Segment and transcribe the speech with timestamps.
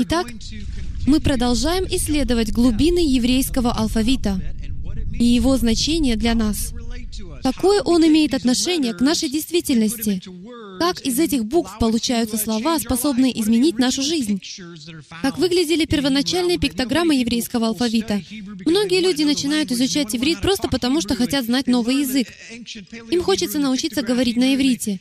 [0.00, 0.26] Итак,
[1.06, 4.40] мы продолжаем исследовать глубины еврейского алфавита
[5.12, 6.72] и его значение для нас.
[7.44, 10.22] Какое он имеет отношение к нашей действительности?
[10.78, 14.40] Как из этих букв получаются слова, способные изменить нашу жизнь?
[15.20, 18.22] Как выглядели первоначальные пиктограммы еврейского алфавита?
[18.64, 22.28] Многие люди начинают изучать иврит просто потому, что хотят знать новый язык.
[23.10, 25.00] Им хочется научиться говорить на иврите.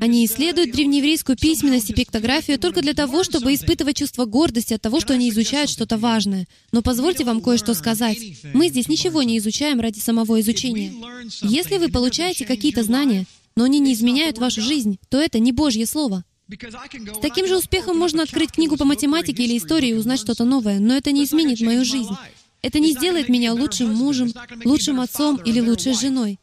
[0.00, 5.00] Они исследуют древнееврейскую письменность и пиктографию только для того, чтобы испытывать чувство гордости от того,
[5.00, 6.46] что они изучают что-то важное.
[6.72, 8.18] Но позвольте вам кое-что сказать.
[8.52, 10.92] Мы здесь ничего не изучаем ради самого изучения.
[11.40, 15.86] Если вы получаете какие-то знания, но они не изменяют вашу жизнь, то это не Божье
[15.86, 16.24] Слово.
[16.48, 20.80] С таким же успехом можно открыть книгу по математике или истории и узнать что-то новое,
[20.80, 22.14] но это не изменит мою жизнь.
[22.62, 24.32] Это не сделает меня лучшим мужем,
[24.64, 26.38] лучшим отцом или лучшей женой.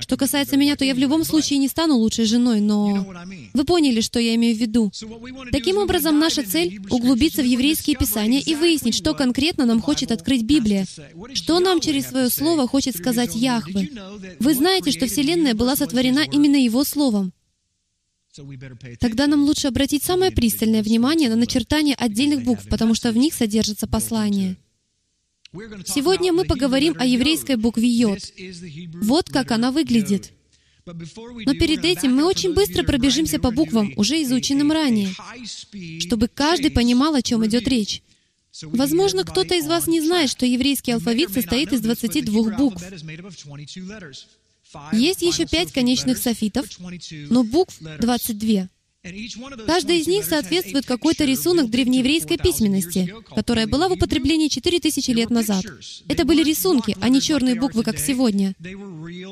[0.00, 3.06] Что касается меня, то я в любом случае не стану лучшей женой, но
[3.52, 4.92] вы поняли, что я имею в виду.
[5.52, 10.42] Таким образом, наша цель— углубиться в еврейские писания и выяснить, что конкретно нам хочет открыть
[10.42, 10.86] Библия,
[11.34, 13.90] что нам через свое слово хочет сказать Яхве.
[14.40, 17.32] Вы знаете, что Вселенная была сотворена именно Его словом.
[19.00, 23.32] Тогда нам лучше обратить самое пристальное внимание на начертание отдельных букв, потому что в них
[23.34, 24.56] содержится послание.
[25.86, 28.20] Сегодня мы поговорим о еврейской букве Йод.
[29.02, 30.32] Вот как она выглядит.
[30.84, 35.10] Но перед этим мы очень быстро пробежимся по буквам, уже изученным ранее,
[36.00, 38.02] чтобы каждый понимал, о чем идет речь.
[38.62, 42.82] Возможно, кто-то из вас не знает, что еврейский алфавит состоит из 22 букв.
[44.92, 46.66] Есть еще пять конечных софитов,
[47.30, 48.68] но букв 22.
[49.66, 55.64] Каждый из них соответствует какой-то рисунок древнееврейской письменности, которая была в употреблении 4000 лет назад.
[56.08, 58.54] Это были рисунки, а не черные буквы, как сегодня.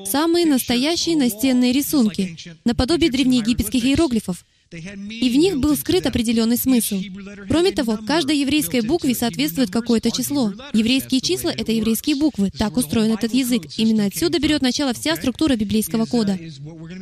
[0.06, 7.00] Самые настоящие настенные рисунки, наподобие древнеегипетских иероглифов, и в них был скрыт определенный смысл.
[7.48, 10.53] Кроме того, каждой еврейской букве соответствует какое-то число.
[10.72, 12.50] Еврейские числа— это еврейские буквы.
[12.50, 13.62] Так устроен этот язык.
[13.77, 16.38] Именно отсюда берет начало вся структура библейского кода.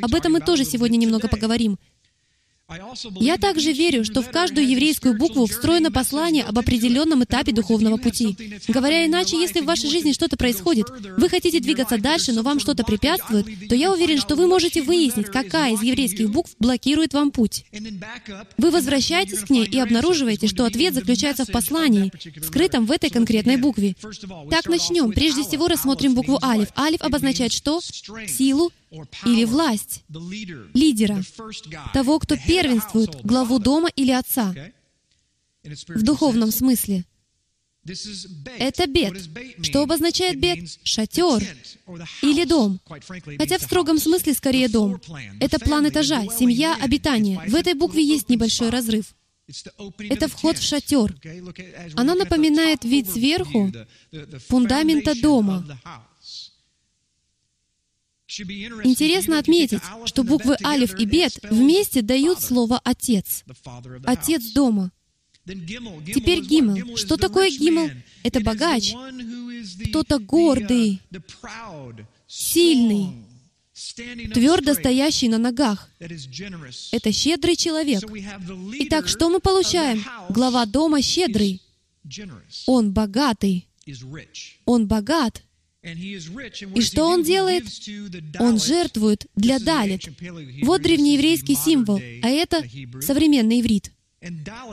[0.03, 1.79] Об этом мы тоже сегодня немного поговорим.
[3.21, 8.37] Я также верю, что в каждую еврейскую букву встроено послание об определенном этапе духовного пути.
[8.69, 12.85] Говоря иначе, если в вашей жизни что-то происходит, вы хотите двигаться дальше, но вам что-то
[12.85, 17.65] препятствует, то я уверен, что вы можете выяснить, какая из еврейских букв блокирует вам путь.
[18.59, 22.13] Вы возвращаетесь к ней и обнаруживаете, что ответ заключается в послании,
[22.43, 23.95] скрытом в этой конкретной букве.
[24.51, 25.13] Так начнем.
[25.13, 26.69] Прежде всего рассмотрим букву Алиф.
[26.77, 27.81] Алиф обозначает что?
[27.81, 28.73] Силу,
[29.25, 30.05] или власть
[30.75, 31.23] лидера,
[31.93, 34.55] того, кто первенствует, главу дома или отца,
[35.65, 37.05] в духовном смысле.
[38.59, 39.15] Это бед.
[39.63, 40.69] Что обозначает бед?
[40.85, 41.43] Шатер
[42.23, 42.81] или дом.
[43.39, 45.01] Хотя в строгом смысле скорее дом.
[45.41, 47.41] Это план этажа, семья, обитание.
[47.49, 49.15] В этой букве есть небольшой разрыв.
[49.99, 51.17] Это вход в шатер.
[51.95, 53.73] Она напоминает вид сверху
[54.49, 55.67] фундамента дома.
[58.41, 63.45] Интересно отметить, что буквы Алиф и Бет вместе дают слово «отец»,
[64.05, 64.91] «отец дома».
[65.45, 66.97] Теперь Гимел.
[66.97, 67.91] Что такое Гимел?
[68.23, 68.95] Это богач,
[69.89, 71.01] кто-то гордый,
[72.27, 73.25] сильный,
[74.33, 75.91] твердо стоящий на ногах.
[75.99, 78.03] Это щедрый человек.
[78.81, 80.05] Итак, что мы получаем?
[80.31, 81.61] Глава дома щедрый.
[82.67, 83.69] Он богатый.
[84.65, 85.43] Он богат.
[85.83, 87.65] И что он делает?
[88.39, 90.09] Он жертвует для Далит.
[90.63, 92.63] Вот древнееврейский символ, а это
[93.01, 93.93] современный иврит.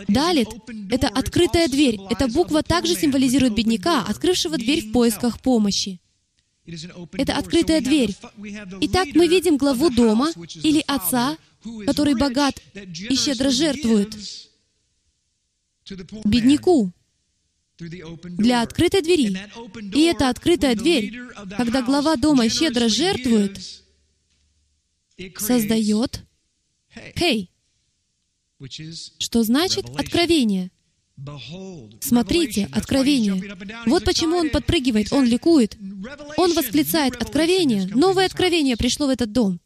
[0.08, 0.50] Далит—
[0.92, 1.98] это открытая дверь.
[2.12, 6.00] Эта буква также символизирует бедняка, открывшего дверь в поисках помощи.
[7.14, 8.16] Это открытая дверь.
[8.82, 10.32] Итак, мы видим главу дома
[10.62, 11.38] или отца,
[11.88, 14.16] который богат и щедро жертвует
[16.24, 16.92] бедняку
[17.80, 19.38] для открытой двери.
[19.96, 21.18] И эта открытая дверь,
[21.58, 23.60] когда глава дома щедро жертвует,
[25.38, 26.26] создает
[27.18, 27.52] «Хей»,
[29.20, 30.72] что значит «откровение».
[32.00, 33.56] Смотрите, откровение.
[33.88, 35.78] Вот почему он подпрыгивает, он ликует.
[36.38, 37.88] Он восклицает «Откровение!
[37.88, 39.60] Новое откровение пришло в этот дом!»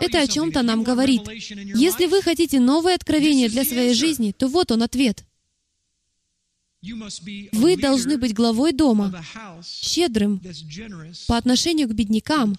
[0.00, 1.22] Это о чем-то нам говорит.
[1.30, 5.24] Если вы хотите новое откровение для своей жизни, то вот он ответ—
[7.52, 9.24] вы должны быть главой дома,
[9.64, 10.40] щедрым
[11.26, 12.56] по отношению к беднякам,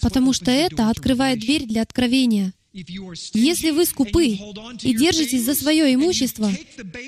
[0.00, 2.52] потому что это открывает дверь для откровения.
[3.32, 6.52] Если вы скупы и держитесь за свое имущество,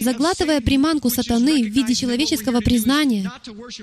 [0.00, 3.31] заглатывая приманку сатаны в виде человеческого признания,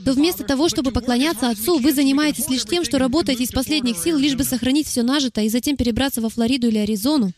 [0.04, 4.18] то вместо того, чтобы поклоняться Отцу, вы занимаетесь лишь тем, что работаете из последних сил,
[4.18, 7.34] лишь бы сохранить все нажитое и затем перебраться во Флориду или Аризону.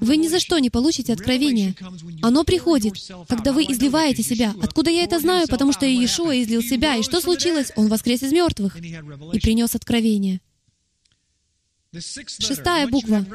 [0.00, 1.74] Вы ни за что не получите откровение.
[2.20, 2.94] Оно приходит,
[3.26, 4.54] когда вы изливаете себя.
[4.62, 5.48] Откуда я это знаю?
[5.48, 6.96] Потому что Иешуа излил себя.
[6.96, 7.72] И что случилось?
[7.76, 10.40] Он воскрес из мертвых и принес откровение.
[11.92, 13.26] Шестая буква.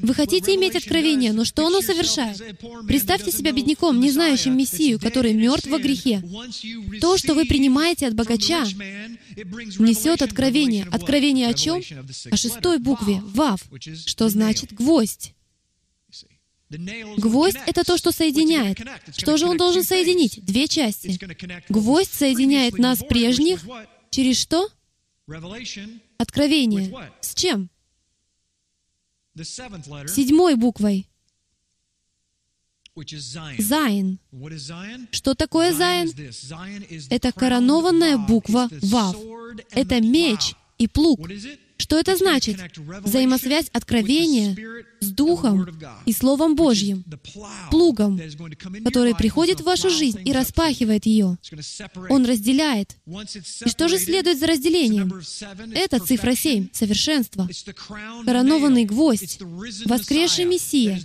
[0.00, 2.58] Вы хотите иметь откровение, но что оно совершает?
[2.88, 6.22] Представьте себя бедняком, не знающим Мессию, который мертв во грехе.
[7.00, 8.64] То, что вы принимаете от богача,
[9.78, 10.88] несет откровение.
[10.90, 11.80] Откровение о чем?
[12.30, 13.60] О шестой букве, «вав»,
[14.06, 15.34] что значит «гвоздь».
[17.18, 18.78] Гвоздь— это то, что соединяет.
[19.16, 20.44] Что же он должен соединить?
[20.44, 21.18] Две части.
[21.68, 23.64] Гвоздь соединяет нас прежних
[24.10, 24.68] через что?
[26.18, 27.10] Откровение.
[27.20, 27.70] С чем?
[29.36, 31.08] седьмой буквой.
[33.58, 34.18] Зайн.
[35.10, 36.12] Что такое Зайн?
[37.10, 39.16] Это коронованная буква Вав.
[39.70, 41.20] Это меч и плуг.
[41.82, 42.58] Что это значит?
[43.00, 44.56] Взаимосвязь откровения
[45.00, 45.66] с Духом
[46.06, 47.04] и Словом Божьим,
[47.72, 48.20] плугом,
[48.84, 51.38] который приходит в вашу жизнь и распахивает ее.
[52.08, 52.96] Он разделяет.
[53.64, 55.12] И что же следует за разделением?
[55.74, 57.48] Это цифра 7, совершенство.
[58.26, 59.40] Коронованный гвоздь,
[59.84, 61.00] воскресший Мессия,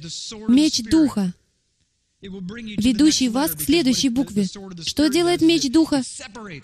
[0.47, 1.33] меч Духа,
[2.21, 4.47] ведущий вас к следующей букве.
[4.85, 6.01] Что делает меч Духа?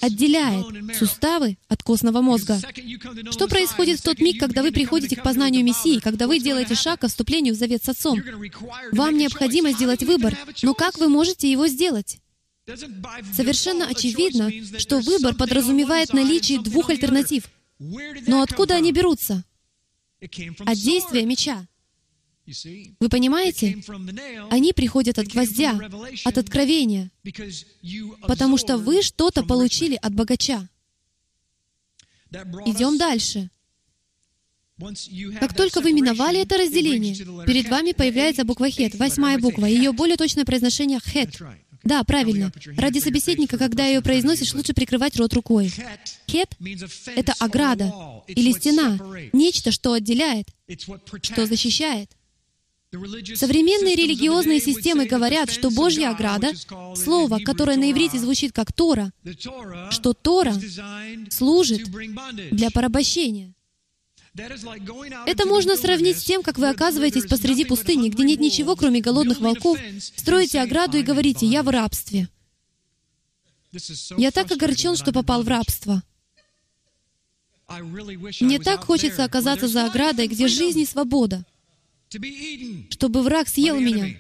[0.01, 2.59] Отделяет суставы от костного мозга.
[3.31, 7.01] Что происходит в тот миг, когда вы приходите к познанию Мессии, когда вы делаете шаг
[7.01, 8.21] к вступлению в завет с Отцом?
[8.91, 12.19] Вам необходимо сделать выбор, но как вы можете его сделать?
[13.33, 17.49] Совершенно очевидно, что выбор подразумевает наличие двух альтернатив.
[17.79, 19.43] Но откуда они берутся?
[20.21, 21.67] От действия меча.
[22.45, 23.77] Вы понимаете?
[24.49, 25.79] Они приходят от гвоздя,
[26.25, 27.11] от откровения,
[28.27, 30.69] потому что вы что-то получили от богача.
[32.65, 33.49] Идем дальше.
[35.39, 40.17] Как только вы миновали это разделение, перед вами появляется буква «хет», восьмая буква, ее более
[40.17, 41.39] точное произношение «хет».
[41.83, 42.51] Да, правильно.
[42.77, 45.71] Ради собеседника, когда ее произносишь, лучше прикрывать рот рукой.
[46.29, 46.55] Хет—
[47.15, 47.93] это ограда
[48.27, 48.97] или стена,
[49.33, 50.47] нечто, что отделяет,
[51.21, 52.09] что защищает.
[52.93, 56.51] Современные религиозные системы говорят, что Божья ограда—
[56.95, 59.11] слово, которое на иврите звучит как Тора,
[59.89, 60.53] что Тора
[61.31, 61.89] служит
[62.51, 63.55] для порабощения.
[65.25, 69.39] Это можно сравнить с тем, как вы оказываетесь посреди пустыни, где нет ничего, кроме голодных
[69.39, 72.29] волков, строите ограду и говорите «Я в рабстве».
[74.17, 76.03] Я так огорчен, что попал в рабство.
[78.39, 81.43] Мне так хочется оказаться за оградой, где жизнь и свобода
[82.89, 84.17] чтобы враг съел меня.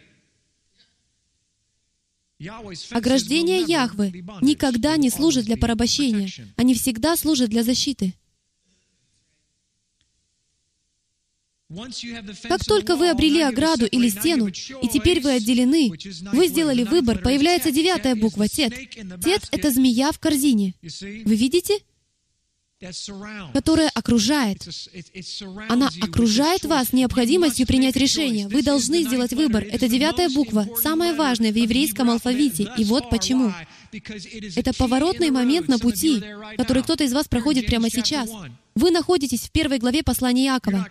[2.91, 4.11] Ограждения Яхвы
[4.41, 6.29] никогда не служат для порабощения.
[6.57, 8.13] Они всегда служат для защиты.
[12.43, 15.91] Как только вы обрели ограду или стену, и теперь вы отделены,
[16.31, 18.73] вы сделали выбор, появляется девятая буква— «тет».
[19.23, 20.75] «Тет»— это змея в корзине.
[20.81, 21.79] Вы видите?
[23.53, 24.67] Которая окружает.
[25.69, 28.47] Она окружает вас необходимостью принять решение.
[28.47, 29.63] Вы должны сделать выбор.
[29.63, 32.69] Это девятая буква, самая важная в еврейском алфавите.
[32.77, 33.53] И вот почему.
[34.55, 36.23] Это поворотный момент на пути,
[36.57, 38.29] который кто-то из вас проходит прямо сейчас.
[38.75, 40.87] Вы находитесь в первой главе послания Иакова.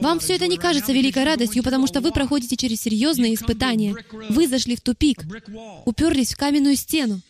[0.00, 3.94] Вам все это не кажется великой радостью, потому что вы проходите через серьезные испытания.
[4.30, 5.24] Вы зашли в тупик,
[5.84, 7.20] уперлись в каменную стену.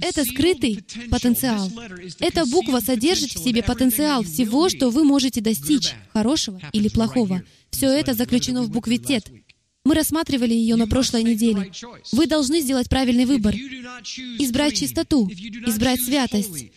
[0.00, 1.70] Это скрытый потенциал.
[2.18, 7.42] Эта буква содержит в себе потенциал всего, что вы можете достичь, хорошего или плохого.
[7.70, 9.30] Все это заключено в букве «тет».
[9.86, 11.70] Мы рассматривали ее на прошлой неделе.
[12.12, 13.54] Вы должны сделать правильный выбор.
[13.54, 16.70] Избрать чистоту, избрать святость.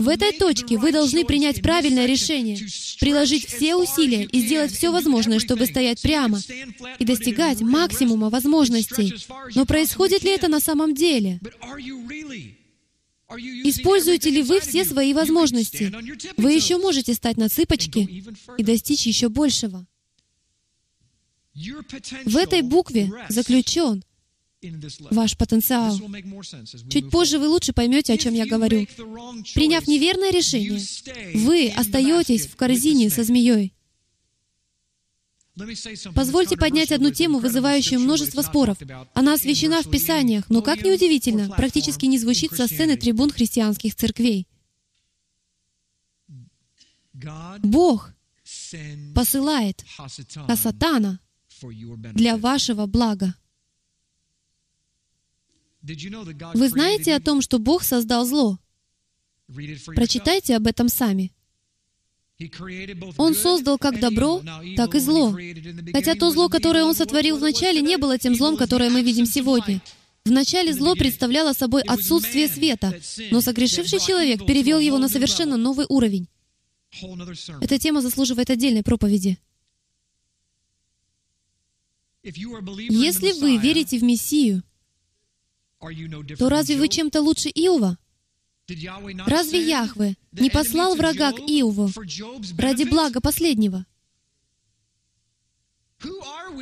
[0.00, 2.58] В этой точке вы должны принять правильное решение,
[2.98, 6.40] приложить все усилия и сделать все возможное, чтобы стоять прямо
[6.98, 9.14] и достигать максимума возможностей.
[9.54, 11.40] Но происходит ли это на самом деле?
[13.30, 15.92] Используете ли вы все свои возможности?
[16.36, 18.24] Вы еще можете стать на цыпочки
[18.58, 19.86] и достичь еще большего.
[21.54, 24.02] В этой букве заключен
[25.10, 25.98] ваш потенциал.
[26.90, 28.86] Чуть позже вы лучше поймете, о чем я говорю.
[29.54, 30.80] Приняв неверное решение,
[31.34, 33.74] вы остаетесь в корзине со змеей.
[36.14, 38.76] Позвольте поднять одну тему, вызывающую множество споров.
[39.12, 44.48] Она освещена в Писаниях, но, как неудивительно, практически не звучит со сцены трибун христианских церквей.
[47.62, 48.12] Бог
[49.14, 49.84] посылает
[50.48, 51.20] Хасатана
[52.14, 53.34] для вашего блага.
[55.82, 58.58] Вы знаете о том, что Бог создал зло?
[59.94, 61.32] Прочитайте об этом сами.
[63.16, 64.42] Он создал как добро,
[64.76, 65.36] так и зло.
[65.92, 69.80] Хотя то зло, которое Он сотворил вначале, не было тем злом, которое мы видим сегодня.
[70.24, 72.98] Вначале зло представляло собой отсутствие света,
[73.30, 76.28] но согрешивший человек перевел его на совершенно новый уровень.
[77.60, 79.38] Эта тема заслуживает отдельной проповеди.
[82.24, 84.62] Если вы верите в Мессию,
[86.38, 87.98] то разве вы чем-то лучше Иова?
[89.26, 91.90] Разве Яхве не послал врага к Иову
[92.56, 93.84] ради блага последнего?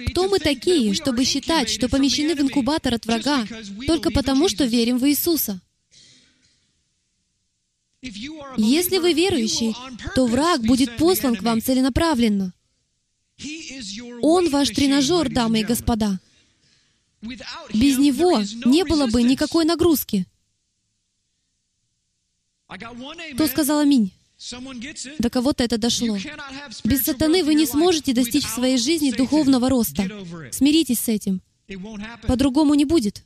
[0.08, 3.46] Кто мы такие, чтобы считать, что помещены в инкубатор от врага
[3.86, 5.60] только потому, что верим в Иисуса?
[8.56, 9.76] Если вы верующий,
[10.16, 12.52] то враг будет послан к вам целенаправленно.
[14.22, 16.20] Он ваш тренажер, дамы и господа.
[17.72, 20.26] Без него не было бы никакой нагрузки.
[23.34, 24.12] Кто сказал аминь?
[25.18, 26.18] До кого-то это дошло.
[26.84, 30.10] Без сатаны вы не сможете достичь в своей жизни духовного роста.
[30.50, 31.42] Смиритесь с этим.
[32.26, 33.24] По-другому не будет.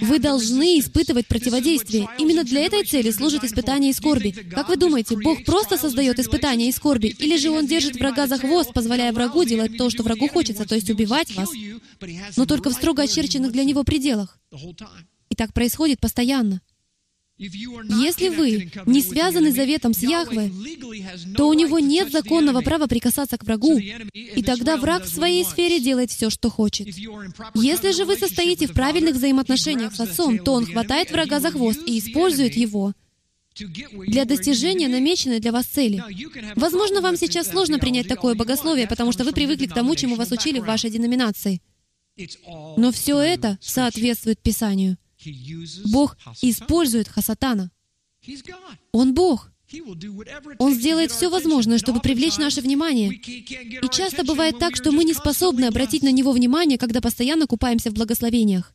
[0.00, 2.08] Вы должны испытывать противодействие.
[2.18, 4.30] Именно для этой цели служит испытание и скорби.
[4.30, 7.08] Как вы думаете, Бог просто создает испытания и скорби?
[7.18, 10.74] Или же Он держит врага за хвост, позволяя врагу делать то, что врагу хочется, то
[10.74, 11.50] есть убивать вас,
[12.36, 14.38] но только в строго очерченных для Него пределах?
[15.30, 16.60] И так происходит постоянно.
[17.42, 20.52] Если вы не связаны заветом с Яхве,
[21.36, 25.80] то у него нет законного права прикасаться к врагу, и тогда враг в своей сфере
[25.80, 26.88] делает все, что хочет.
[27.54, 31.80] Если же вы состоите в правильных взаимоотношениях с Отцом, то Он хватает врага за хвост
[31.86, 32.92] и использует его
[34.06, 36.02] для достижения намеченной для вас цели.
[36.56, 40.30] Возможно, вам сейчас сложно принять такое богословие, потому что вы привыкли к тому, чему вас
[40.30, 41.60] учили в вашей деноминации.
[42.76, 44.96] Но все это соответствует Писанию.
[45.90, 47.70] Бог использует Хасатана.
[48.92, 49.50] Он Бог.
[50.58, 53.12] Он сделает все возможное, чтобы привлечь наше внимание.
[53.12, 57.90] И часто бывает так, что мы не способны обратить на Него внимание, когда постоянно купаемся
[57.90, 58.74] в благословениях.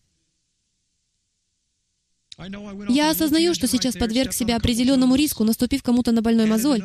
[2.90, 6.84] Я осознаю, что сейчас подверг себя определенному риску, наступив кому-то на больной мозоль.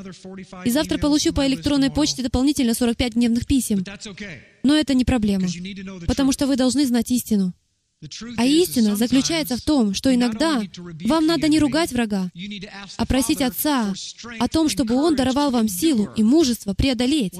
[0.64, 3.84] И завтра получу по электронной почте дополнительно 45 дневных писем.
[4.62, 5.48] Но это не проблема,
[6.06, 7.52] потому что вы должны знать истину.
[8.36, 10.62] А истина заключается в том, что иногда
[11.04, 12.30] вам надо не ругать врага,
[12.96, 13.94] а просить Отца
[14.38, 17.34] о том, чтобы Он даровал вам силу и мужество преодолеть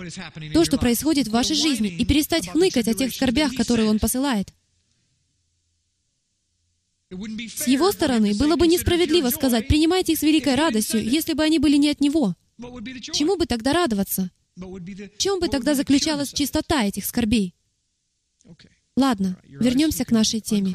[0.53, 4.53] то, что происходит в вашей жизни, и перестать хныкать о тех скорбях, которые Он посылает.
[7.11, 11.59] С Его стороны было бы несправедливо сказать, принимайте их с великой радостью, если бы они
[11.59, 12.37] были не от Него.
[13.13, 14.31] Чему бы тогда радоваться?
[14.57, 17.55] В чем бы тогда заключалась чистота этих скорбей?
[18.97, 20.75] Ладно, вернемся к нашей теме.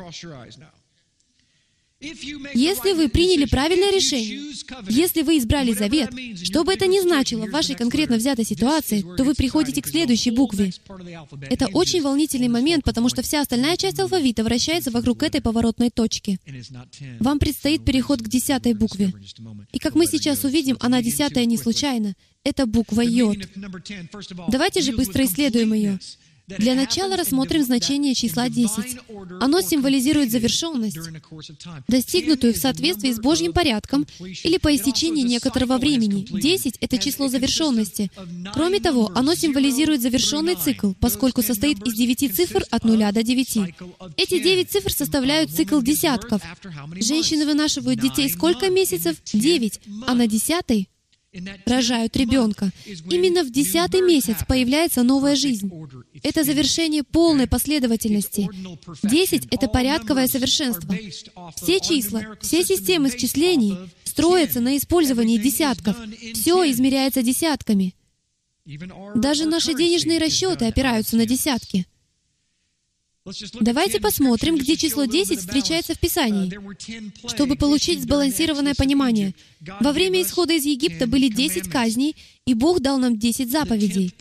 [2.00, 4.54] Если вы приняли правильное решение,
[4.88, 6.12] если вы избрали завет,
[6.44, 10.30] что бы это ни значило в вашей конкретно взятой ситуации, то вы приходите к следующей
[10.30, 10.72] букве.
[11.50, 16.40] Это очень волнительный момент, потому что вся остальная часть алфавита вращается вокруг этой поворотной точки.
[17.20, 19.12] Вам предстоит переход к десятой букве.
[19.72, 22.14] И как мы сейчас увидим, она десятая не случайно.
[22.44, 23.40] Это буква Йод.
[24.50, 26.00] Давайте же быстро исследуем ее.
[26.48, 29.00] Для начала рассмотрим значение числа 10.
[29.42, 30.98] Оно символизирует завершенность,
[31.90, 36.26] достигнутую в соответствии с Божьим порядком или по истечении некоторого времени.
[36.30, 38.10] 10— это число завершенности.
[38.54, 43.58] Кроме того, оно символизирует завершенный цикл, поскольку состоит из 9 цифр от 0 до 9.
[44.16, 46.42] Эти 9 цифр составляют цикл десятков.
[46.96, 49.18] Женщины вынашивают детей сколько месяцев?
[49.34, 49.82] 9.
[50.08, 50.88] А на десятый
[51.66, 52.72] рожают ребенка.
[53.10, 55.72] Именно в десятый месяц появляется новая жизнь.
[56.24, 58.50] Это завершение полной последовательности.
[59.04, 60.96] Десять— это порядковое совершенство.
[61.56, 65.96] Все числа, все системы счислений строятся на использовании десятков.
[66.34, 67.94] Все измеряется десятками.
[69.16, 71.86] Даже наши денежные расчеты опираются на десятки.
[73.60, 76.52] Давайте посмотрим, где число 10 встречается в Писании,
[77.28, 79.34] чтобы получить сбалансированное понимание.
[79.80, 82.16] Во время исхода из Египта были 10 казней,
[82.48, 84.14] и Бог дал нам 10 заповедей.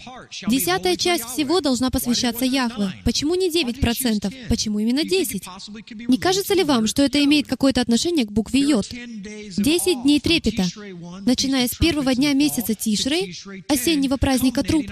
[0.49, 2.92] Десятая часть всего должна посвящаться Яхве.
[3.04, 4.49] Почему не 9%?
[4.49, 5.45] Почему именно 10?
[6.09, 8.88] Не кажется ли вам, что это имеет какое-то отношение к букве Йод?
[8.90, 10.66] 10 дней трепета,
[11.25, 14.87] начиная с первого дня месяца Тишрей, осеннего праздника Труп,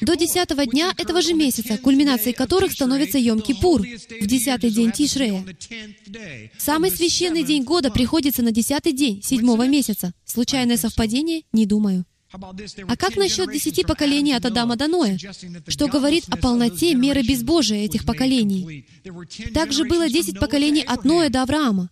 [0.00, 3.86] до десятого дня этого же месяца, кульминацией которых становится Йом-Кипур,
[4.22, 5.44] в десятый день Тишрея.
[6.56, 10.14] Самый священный день года приходится на десятый день седьмого месяца.
[10.24, 11.42] Случайное совпадение?
[11.52, 12.06] Не думаю.
[12.30, 15.18] А как насчет десяти поколений от Адама до Ноя,
[15.66, 18.86] что говорит о полноте меры безбожия этих поколений?
[19.54, 21.90] Также было десять поколений от Ноя до Авраама.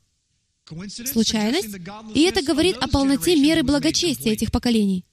[0.89, 1.77] Случайность?
[2.15, 5.05] И это говорит о полноте меры благочестия этих поколений.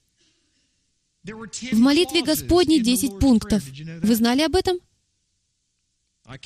[1.23, 3.63] В молитве Господней 10 пунктов.
[4.01, 4.77] Вы знали об этом?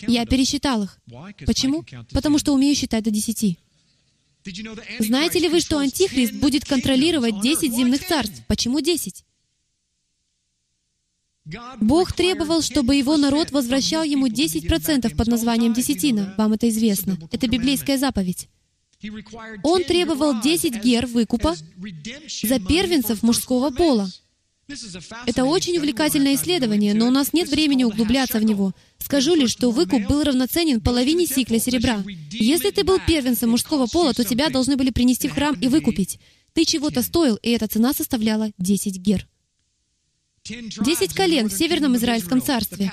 [0.08, 1.00] Я пересчитал их.
[1.46, 1.84] Почему?
[2.12, 3.58] Потому что умею считать до десяти.
[5.00, 8.44] Знаете ли вы, что Антихрист будет контролировать 10 земных царств?
[8.48, 9.24] Почему 10?
[11.80, 16.36] Бог требовал, чтобы его народ возвращал ему 10% под названием десятина.
[16.38, 17.18] Вам это известно.
[17.32, 18.50] Это библейская заповедь.
[19.63, 21.56] Он требовал 10 гер выкупа
[22.44, 24.10] за первенцев мужского пола.
[25.26, 28.74] Это очень увлекательное исследование, но у нас нет времени углубляться в него.
[29.00, 32.04] Скажу лишь, что выкуп был равноценен половине сикля серебра.
[32.32, 36.20] Если ты был первенцем мужского пола, то тебя должны были принести в храм и выкупить.
[36.54, 39.28] Ты чего-то стоил, и эта цена составляла 10 гер.
[40.50, 42.92] Десять колен в Северном Израильском царстве.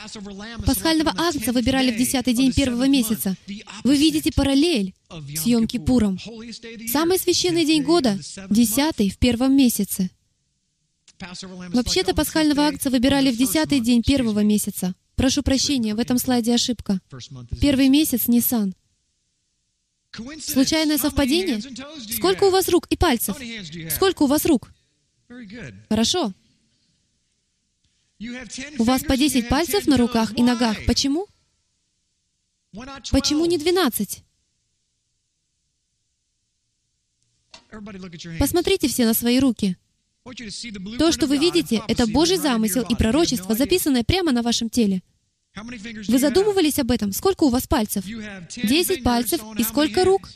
[0.66, 3.36] Пасхального агнца выбирали в десятый день первого месяца.
[3.84, 6.18] Вы видите параллель с Йом-Кипуром.
[6.88, 8.18] Самый священный день года—
[8.50, 10.10] десятый в первом месяце.
[11.72, 14.94] Вообще-то пасхального акция выбирали в десятый день первого месяца.
[15.16, 17.00] Прошу прощения, в этом слайде ошибка.
[17.60, 18.74] Первый месяц— Нисан.
[20.40, 21.60] Случайное совпадение?
[22.12, 23.36] Сколько у вас рук и пальцев?
[23.90, 24.72] Сколько у вас рук?
[25.88, 26.32] Хорошо.
[28.78, 30.78] У вас по 10 пальцев на руках и ногах.
[30.86, 31.26] Почему?
[33.10, 34.24] Почему не 12?
[38.38, 39.76] Посмотрите все на свои руки.
[40.98, 45.02] То, что вы видите, это Божий замысел и пророчество, записанное прямо на вашем теле.
[45.54, 47.12] Вы задумывались об этом?
[47.12, 48.04] Сколько у вас пальцев?
[48.56, 49.40] Десять пальцев.
[49.58, 50.30] И сколько рук?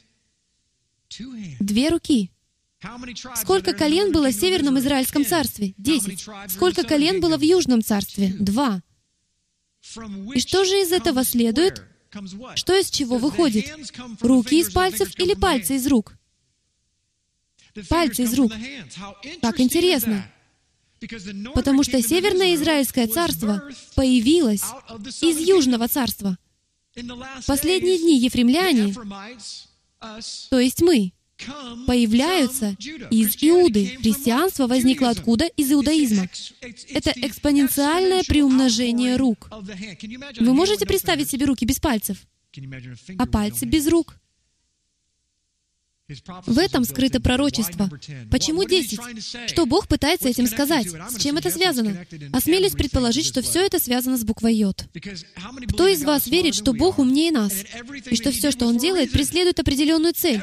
[1.59, 2.31] Две руки.
[3.35, 5.75] Сколько колен было в Северном Израильском царстве?
[5.79, 6.27] Десять.
[6.49, 8.37] Сколько колен было в Южном царстве?
[8.39, 8.83] Два.
[10.35, 11.83] И что же из этого следует?
[12.55, 13.75] Что из чего выходит?
[14.21, 16.18] Руки из пальцев или пальцы из рук?
[17.89, 18.53] Пальцы из рук.
[19.43, 20.27] Как интересно.
[21.55, 23.63] Потому что Северное Израильское царство
[23.95, 24.65] появилось
[25.21, 26.37] из Южного царства.
[27.47, 28.93] Последние дни ефремляне,
[30.51, 31.13] то есть мы,
[31.87, 32.77] появляются
[33.11, 33.97] из Иуды.
[34.01, 35.47] Христианство возникло откуда?
[35.47, 36.29] Из иудаизма.
[36.89, 39.49] Это экспоненциальное приумножение рук.
[40.41, 42.19] Вы можете представить себе руки без пальцев?
[43.19, 44.17] А пальцы без рук?
[46.47, 47.91] В этом скрыто пророчество.
[48.31, 49.51] Почему 10?
[49.51, 50.87] Что Бог пытается этим сказать?
[51.11, 52.07] С чем это связано?
[52.33, 54.87] Осмелюсь предположить, что все это связано с буквой Йод.
[55.69, 57.53] Кто из вас верит, что Бог умнее нас,
[58.07, 60.43] и что все, что Он делает, преследует определенную цель?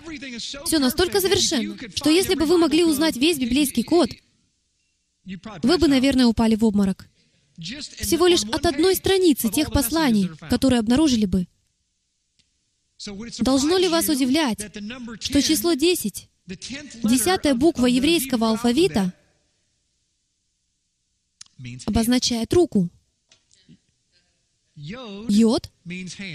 [0.65, 4.11] Все настолько совершенно, что если бы вы могли узнать весь библейский код,
[5.63, 7.07] вы бы, наверное, упали в обморок.
[7.57, 11.47] Всего лишь от одной страницы тех посланий, которые обнаружили бы,
[13.39, 14.59] Должно ли вас удивлять,
[15.19, 16.29] что число 10,
[17.03, 19.13] десятая буква еврейского алфавита,
[21.85, 22.89] обозначает руку?
[24.77, 25.71] Йод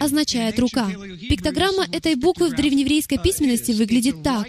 [0.00, 0.90] означает «рука».
[1.28, 4.48] Пиктограмма этой буквы в древнееврейской письменности выглядит так.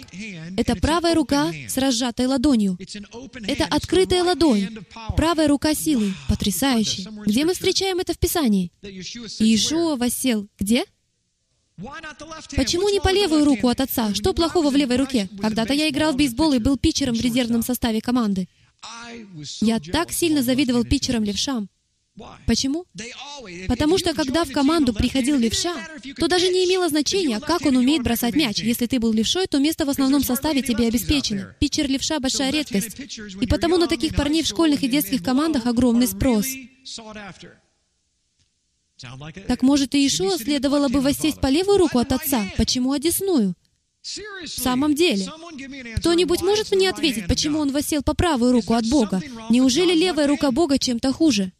[0.56, 2.78] Это правая рука с разжатой ладонью.
[3.46, 4.78] Это открытая ладонь.
[5.14, 6.14] Правая рука силы.
[6.26, 7.06] Потрясающе.
[7.26, 8.72] Где мы встречаем это в Писании?
[8.82, 10.48] Иешуа воссел.
[10.58, 10.84] Где?
[12.56, 14.14] Почему не по левую руку от отца?
[14.14, 15.28] Что плохого в левой руке?
[15.40, 18.48] Когда-то я играл в бейсбол и был питчером в резервном составе команды.
[19.60, 21.68] Я так сильно завидовал питчерам левшам.
[22.46, 22.84] Почему?
[23.68, 25.74] Потому что когда в команду приходил левша,
[26.16, 28.58] то даже не имело значения, как он умеет бросать мяч.
[28.58, 31.56] Если ты был левшой, то место в основном составе тебе обеспечено.
[31.58, 32.98] Питчер левша— большая редкость.
[33.40, 36.46] И потому на таких парней в школьных и детских командах огромный спрос.
[39.48, 42.44] Так может, и Иешуа следовало бы воссесть по левую руку от Отца?
[42.56, 43.54] Почему одесную?
[44.02, 45.28] В самом деле,
[45.96, 49.22] кто-нибудь может мне ответить, почему он воссел по правую руку от Бога?
[49.48, 51.52] Неужели левая рука Бога чем-то хуже?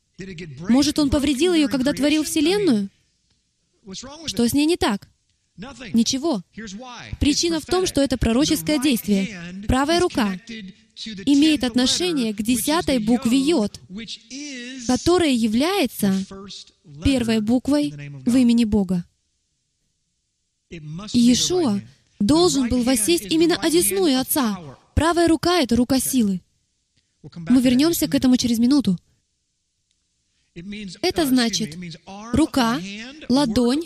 [0.69, 2.89] Может, он повредил ее, когда творил Вселенную?
[4.27, 5.09] Что с ней не так?
[5.93, 6.43] Ничего.
[7.21, 9.39] Причина в том, что это пророческое действие.
[9.69, 10.39] Правая рука
[11.27, 13.81] имеет отношение к десятой букве Йод,
[14.87, 16.15] которая является
[17.05, 17.93] первой буквой
[18.27, 19.05] в имени Бога.
[20.71, 21.81] Иешуа
[22.19, 24.59] должен был воссесть именно одесную Отца.
[24.95, 26.41] Правая рука— это рука силы.
[27.23, 28.99] Мы вернемся к этому через минуту.
[31.01, 31.79] Это значит
[32.33, 32.79] рука,
[33.31, 33.83] ладонь,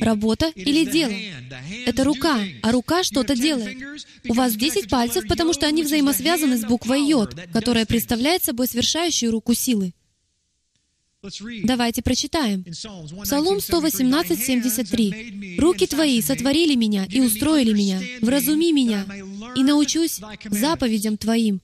[0.00, 1.12] работа или дело.
[1.84, 3.76] Это рука, а рука что-то делает.
[4.26, 9.30] У вас 10 пальцев, потому что они взаимосвязаны с буквой «йод», которая представляет собой свершающую
[9.30, 9.92] руку силы.
[11.64, 12.64] Давайте прочитаем.
[13.22, 15.56] Псалом 118, 73.
[15.58, 18.00] «Руки Твои сотворили меня и устроили меня.
[18.20, 19.06] Вразуми меня,
[19.54, 21.60] и научусь заповедям Твоим».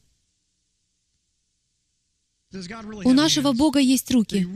[3.05, 4.47] У нашего Бога есть руки.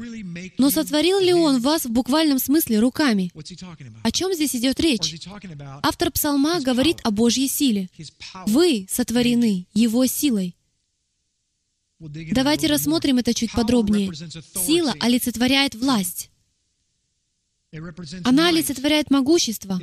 [0.58, 3.32] Но сотворил ли Он вас в буквальном смысле руками?
[4.02, 5.28] О чем здесь идет речь?
[5.82, 7.88] Автор псалма говорит о Божьей силе.
[8.46, 10.55] Вы сотворены Его силой.
[11.98, 14.12] Давайте рассмотрим это чуть подробнее.
[14.66, 16.30] Сила олицетворяет власть.
[18.24, 19.80] Она олицетворяет могущество,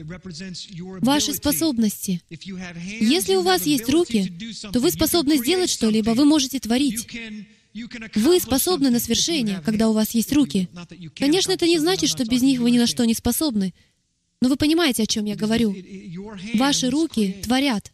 [1.02, 2.22] ваши способности.
[2.30, 4.32] Если у вас есть руки,
[4.72, 7.08] то вы способны сделать что-либо, вы можете творить.
[8.16, 10.70] Вы способны на свершение, когда у вас есть руки.
[11.16, 13.74] Конечно, это не значит, что без них вы ни на что не способны.
[14.42, 15.76] Но вы понимаете, о чем я говорю.
[16.56, 17.93] Ваши руки творят.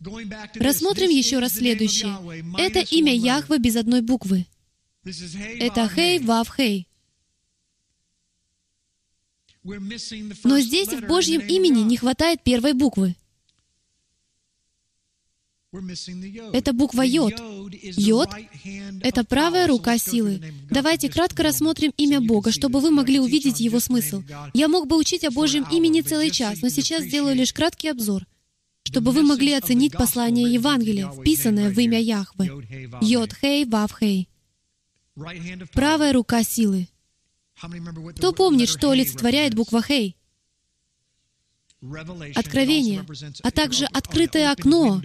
[0.00, 2.16] Рассмотрим еще раз следующее.
[2.58, 4.46] Это имя Яхвы без одной буквы.
[5.04, 6.86] Это Хей Вав Хей.
[9.62, 13.14] Но здесь в Божьем имени не хватает первой буквы.
[16.52, 17.40] Это буква Йод.
[17.96, 18.30] Йод—
[19.02, 20.42] это правая рука силы.
[20.68, 24.22] Давайте кратко рассмотрим имя Бога, чтобы вы могли увидеть его смысл.
[24.52, 28.26] Я мог бы учить о Божьем имени целый час, но сейчас сделаю лишь краткий обзор,
[28.84, 32.50] чтобы вы могли оценить послание Евангелия, вписанное в имя Яхвы.
[33.00, 34.28] Йод Хей Вав Хей.
[35.72, 36.88] Правая рука силы.
[38.16, 40.16] Кто помнит, что олицетворяет буква Хей?
[42.34, 43.06] Откровение,
[43.42, 45.02] а также открытое окно,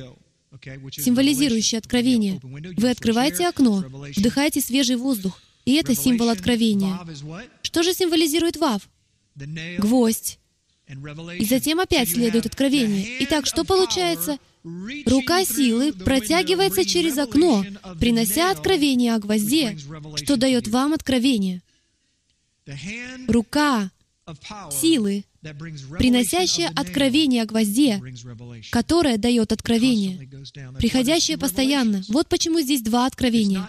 [0.92, 2.40] символизирующее откровение.
[2.44, 3.84] Вы открываете окно,
[4.16, 7.00] вдыхаете свежий воздух, и это символ откровения.
[7.62, 8.90] Что же символизирует Вав?
[9.36, 10.40] Гвоздь.
[10.88, 13.18] И затем опять следует откровение.
[13.22, 14.38] Итак, что получается?
[15.06, 17.64] Рука силы протягивается через окно,
[18.00, 19.78] принося откровение о гвозде,
[20.16, 21.62] что дает вам откровение.
[23.28, 23.92] Рука
[24.72, 28.02] силы приносящее откровение о гвозде,
[28.72, 30.30] которое дает откровение,
[30.80, 32.04] приходящее постоянно.
[32.10, 33.68] Вот почему здесь два откровения.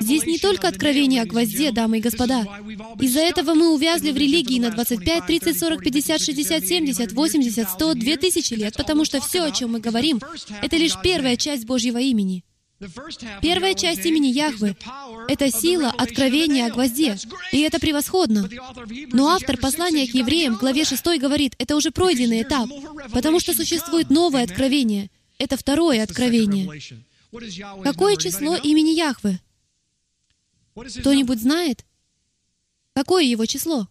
[0.00, 2.42] Здесь не только откровение о гвозде, дамы и господа.
[3.00, 7.94] Из-за этого мы увязли в религии на 25, 30, 40, 50, 60, 70, 80, 100,
[7.94, 10.20] 2000 лет, потому что все, о чем мы говорим,
[10.62, 12.44] это лишь первая часть Божьего имени.
[13.40, 14.76] Первая часть имени Яхвы—
[15.28, 17.16] это сила откровения о гвозде,
[17.52, 18.48] и это превосходно.
[19.12, 22.68] Но автор послания к евреям в главе 6 говорит, это уже пройденный этап,
[23.12, 25.10] потому что существует новое откровение.
[25.38, 26.80] Это второе откровение.
[27.84, 29.38] Какое число имени Яхвы?
[30.74, 31.84] Кто-нибудь знает?
[32.94, 33.88] Какое его число?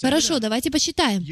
[0.00, 1.22] Хорошо, давайте посчитаем.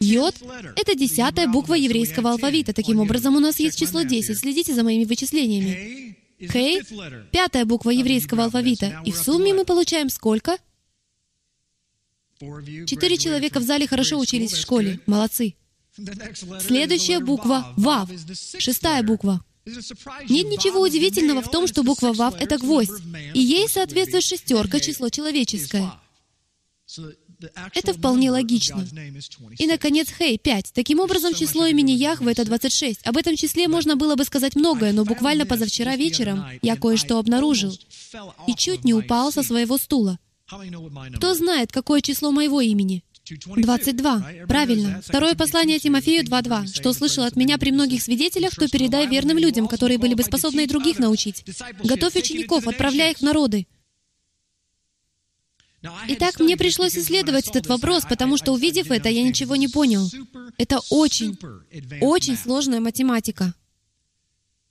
[0.00, 0.34] Йод—
[0.76, 2.72] это десятая буква еврейского алфавита.
[2.72, 4.38] Таким образом, у нас есть число 10.
[4.38, 6.16] Следите за моими вычислениями.
[6.40, 6.82] Хей—
[7.32, 9.00] пятая буква еврейского алфавита.
[9.04, 10.58] И в сумме мы получаем сколько?
[12.86, 14.98] Четыре человека в зале хорошо учились в школе.
[15.06, 15.54] Молодцы.
[16.60, 18.10] Следующая буква— Вав.
[18.58, 19.44] Шестая буква.
[19.64, 23.00] Нет ничего удивительного в том, что буква Вав— это гвоздь,
[23.32, 25.92] и ей соответствует шестерка, число человеческое.
[27.74, 28.86] Это вполне логично.
[29.58, 30.72] И, наконец, Хей, 5.
[30.72, 33.06] Таким образом, число имени Яхвы— это 26.
[33.06, 37.76] Об этом числе можно было бы сказать многое, но буквально позавчера вечером я кое-что обнаружил
[38.46, 40.18] и чуть не упал со своего стула.
[41.16, 43.04] Кто знает, какое число моего имени?
[43.56, 44.26] 22.
[44.48, 45.00] Правильно.
[45.06, 46.66] Второе послание Тимофею 2.2.
[46.74, 50.64] Что слышал от меня при многих свидетелях, то передай верным людям, которые были бы способны
[50.64, 51.44] и других научить.
[51.84, 53.66] Готовь учеников, отправляй их в народы.
[56.08, 60.08] Итак, мне пришлось исследовать этот вопрос, потому что, увидев это, я ничего не понял.
[60.58, 61.38] Это очень,
[62.00, 63.54] очень сложная математика.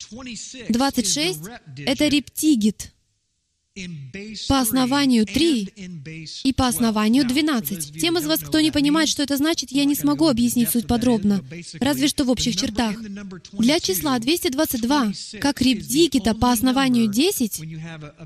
[0.09, 1.39] 26—
[1.85, 2.91] это рептигит
[4.49, 5.73] по основанию 3
[6.43, 8.01] и по основанию 12.
[8.01, 11.41] Тем из вас, кто не понимает, что это значит, я не смогу объяснить суть подробно,
[11.79, 12.97] разве что в общих чертах.
[13.53, 17.61] Для числа 222, как рептигита по основанию 10,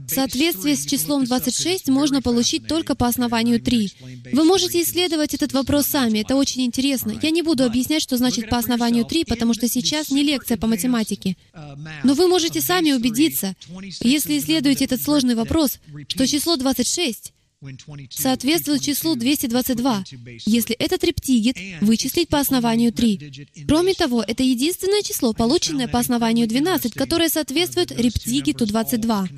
[0.07, 3.93] соответствие с числом 26 можно получить только по основанию 3.
[4.33, 7.19] Вы можете исследовать этот вопрос сами, это очень интересно.
[7.21, 10.65] Я не буду объяснять, что значит по основанию 3, потому что сейчас не лекция по
[10.65, 11.37] математике.
[12.03, 13.55] Но вы можете сами убедиться,
[14.01, 17.33] если исследуете этот сложный сложный вопрос, что число 26
[18.11, 20.03] соответствует числу 222,
[20.45, 23.65] если этот рептигит вычислить по основанию 3.
[23.67, 29.29] Кроме того, это единственное число, полученное по основанию 12, которое соответствует рептигиту 22.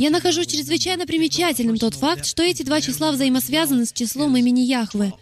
[0.00, 5.12] Я нахожу чрезвычайно примечательным тот факт, что эти два числа взаимосвязаны с числом имени Яхве.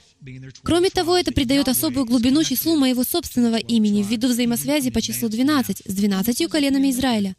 [0.62, 5.82] Кроме того, это придает особую глубину числу моего собственного имени ввиду взаимосвязи по числу 12
[5.86, 7.36] с 12 коленами Израиля.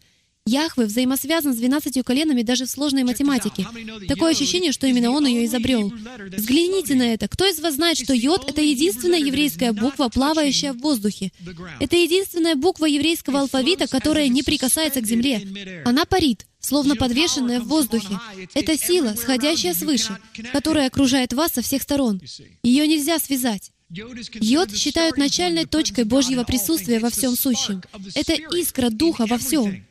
[0.48, 3.68] Яхве взаимосвязан с 12 коленами даже в сложной математике.
[4.08, 5.94] Такое ощущение, что именно он ее изобрел.
[6.36, 7.28] Взгляните на это.
[7.28, 11.32] Кто из вас знает, что йод— это единственная еврейская буква, плавающая в воздухе?
[11.80, 15.84] Это единственная буква еврейского алфавита, которая не прикасается к земле.
[15.86, 18.20] Она парит, словно подвешенная в воздухе.
[18.54, 20.18] Это сила, сходящая свыше,
[20.54, 22.22] которая окружает вас со всех сторон.
[22.64, 23.72] Ее нельзя связать.
[23.90, 27.82] Йод считают начальной точкой Божьего присутствия во всем сущем.
[28.16, 29.87] Это искра Духа во всем.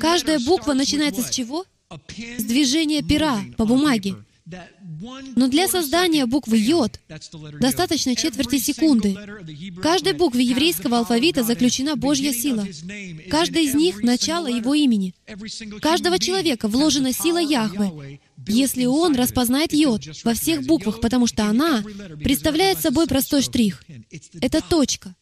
[0.00, 1.64] Каждая буква начинается с чего?
[2.38, 4.16] С движения пера по бумаге.
[5.36, 7.00] Но для создания буквы «йод»
[7.60, 9.14] достаточно четверти секунды.
[9.72, 12.66] В каждой букве еврейского алфавита заключена Божья сила.
[13.30, 15.14] Каждая из них— начало его имени.
[15.82, 21.84] Каждого человека вложена сила Яхве, если он распознает йод во всех буквах, потому что она
[22.22, 23.84] представляет собой простой штрих.
[24.40, 25.14] Это точка.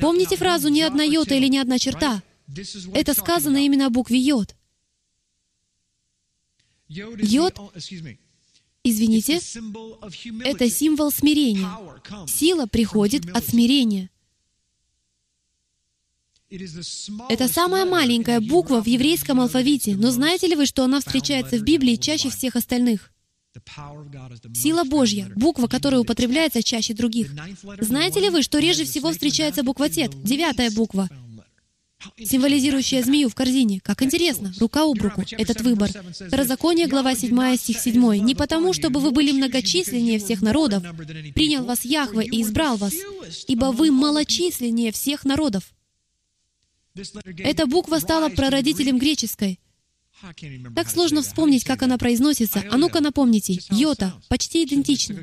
[0.00, 2.22] Помните фразу «ни одна йота» или «ни одна черта»?
[2.94, 4.56] Это сказано именно о букве йод.
[6.88, 7.58] Йод,
[8.82, 9.40] извините,
[10.44, 11.68] это символ смирения.
[12.26, 14.10] Сила приходит от смирения.
[17.28, 21.62] Это самая маленькая буква в еврейском алфавите, но знаете ли вы, что она встречается в
[21.62, 23.12] Библии чаще всех остальных?
[24.54, 27.32] Сила Божья, буква, которая употребляется чаще других.
[27.80, 31.08] Знаете ли вы, что реже всего встречается буква Тет, девятая буква,
[32.18, 33.80] символизирующая змею в корзине.
[33.82, 35.90] Как интересно, рука об руку, этот выбор.
[36.28, 38.16] Второзаконие, глава 7, стих 7.
[38.24, 40.82] «Не потому, чтобы вы были многочисленнее всех народов,
[41.34, 42.94] принял вас Яхве и избрал вас,
[43.46, 45.72] ибо вы малочисленнее всех народов».
[47.38, 49.58] Эта буква стала прародителем греческой.
[50.74, 52.64] Так сложно вспомнить, как она произносится.
[52.70, 53.58] А ну-ка напомните.
[53.70, 54.14] Йота.
[54.28, 55.16] Почти идентично.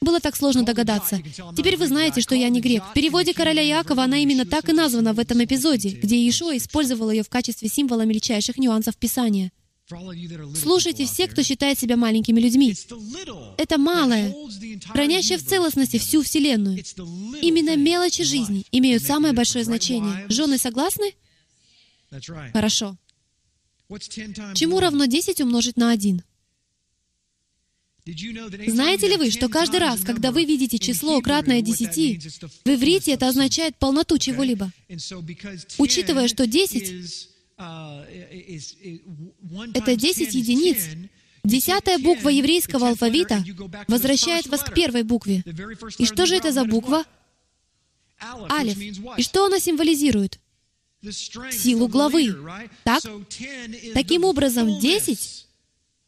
[0.00, 1.20] Было так сложно догадаться.
[1.56, 2.82] Теперь вы знаете, что я не грек.
[2.90, 7.10] В переводе короля Якова она именно так и названа в этом эпизоде, где Иешуа использовал
[7.10, 9.50] ее в качестве символа мельчайших нюансов Писания.
[10.56, 12.74] Слушайте все, кто считает себя маленькими людьми.
[13.58, 14.34] Это малое,
[14.86, 16.82] хранящее в целостности всю Вселенную.
[17.42, 20.24] Именно мелочи жизни имеют самое большое значение.
[20.28, 21.12] Жены согласны?
[22.52, 22.96] Хорошо.
[24.54, 26.22] Чему равно 10 умножить на 1?
[28.66, 33.28] Знаете ли вы, что каждый раз, когда вы видите число, кратное 10, в иврите это
[33.28, 34.70] означает полноту чего-либо?
[35.78, 38.04] Учитывая, что 10 uh,—
[39.74, 40.88] это 10 единиц,
[41.44, 43.44] Десятая буква еврейского алфавита
[43.86, 45.44] возвращает вас к первой букве.
[45.98, 47.04] И что же это за буква?
[48.50, 48.78] Алиф.
[49.18, 50.40] И что она символизирует?
[51.12, 52.36] Силу главы.
[52.84, 53.02] Так?
[53.94, 55.46] Таким образом, 10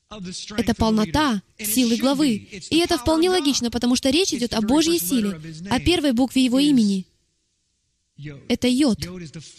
[0.56, 2.48] —это полнота силы главы.
[2.70, 6.59] И это вполне логично, потому что речь идет о Божьей силе, о первой букве Его
[6.59, 7.06] имени.
[8.48, 8.98] Это йод.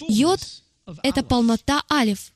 [0.08, 0.40] Йод—
[1.04, 2.32] это полнота алиф.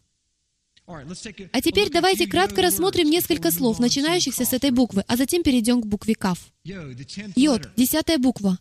[0.86, 5.86] А теперь давайте кратко рассмотрим несколько слов, начинающихся с этой буквы, а затем перейдем к
[5.86, 6.38] букве Кав.
[6.64, 8.60] Йод, десятая буква.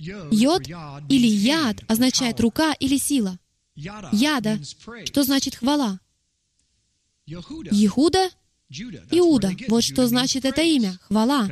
[0.00, 0.66] Йод
[1.08, 3.38] или яд означает рука или сила.
[3.74, 4.58] Яда,
[5.04, 6.00] что значит хвала.
[7.26, 8.30] Иуда
[9.10, 9.50] Иуда.
[9.68, 11.48] Вот что значит это имя— хвала.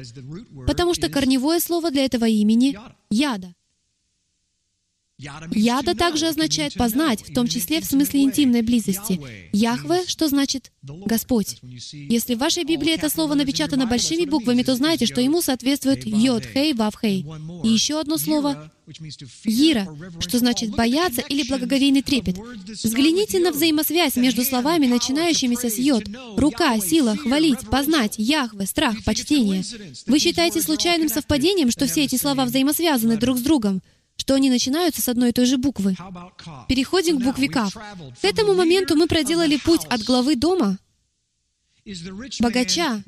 [0.66, 2.78] Потому что корневое слово для этого имени—
[3.10, 3.54] яда.
[5.18, 9.20] Яда также означает познать, в том числе в смысле интимной близости.
[9.52, 11.58] Яхве, что значит Господь.
[11.92, 16.44] Если в вашей Библии это слово напечатано большими буквами, то знаете, что ему соответствует Йод,
[16.44, 17.26] Хей, Вав, Хей.
[17.64, 18.70] И еще одно слово
[19.44, 19.86] Ира,
[20.20, 22.38] что значит бояться или благоговейный трепет.
[22.38, 26.04] Взгляните на взаимосвязь между словами, начинающимися с йод.
[26.36, 29.64] Рука, сила, хвалить, познать, яхве, страх, почтение.
[30.06, 33.82] Вы считаете случайным совпадением, что все эти слова взаимосвязаны друг с другом?
[34.18, 35.96] Что они начинаются с одной и той же буквы.
[36.68, 37.72] Переходим к букве Кав.
[37.72, 40.78] К этому моменту мы проделали путь от главы дома,
[42.40, 43.02] богача,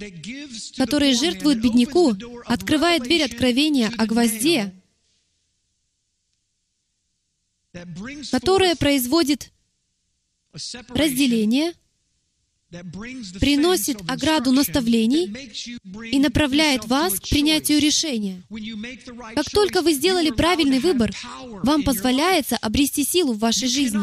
[0.76, 2.14] который жертвует бедняку,
[2.46, 4.72] открывает дверь откровения о гвозде,
[8.30, 9.52] которое производит
[10.88, 11.74] разделение,
[13.40, 15.26] приносит ограду наставлений
[16.10, 18.42] и направляет вас к принятию решения.
[19.34, 21.12] Как только вы сделали правильный выбор,
[21.62, 24.00] вам позволяется обрести силу в вашей жизни.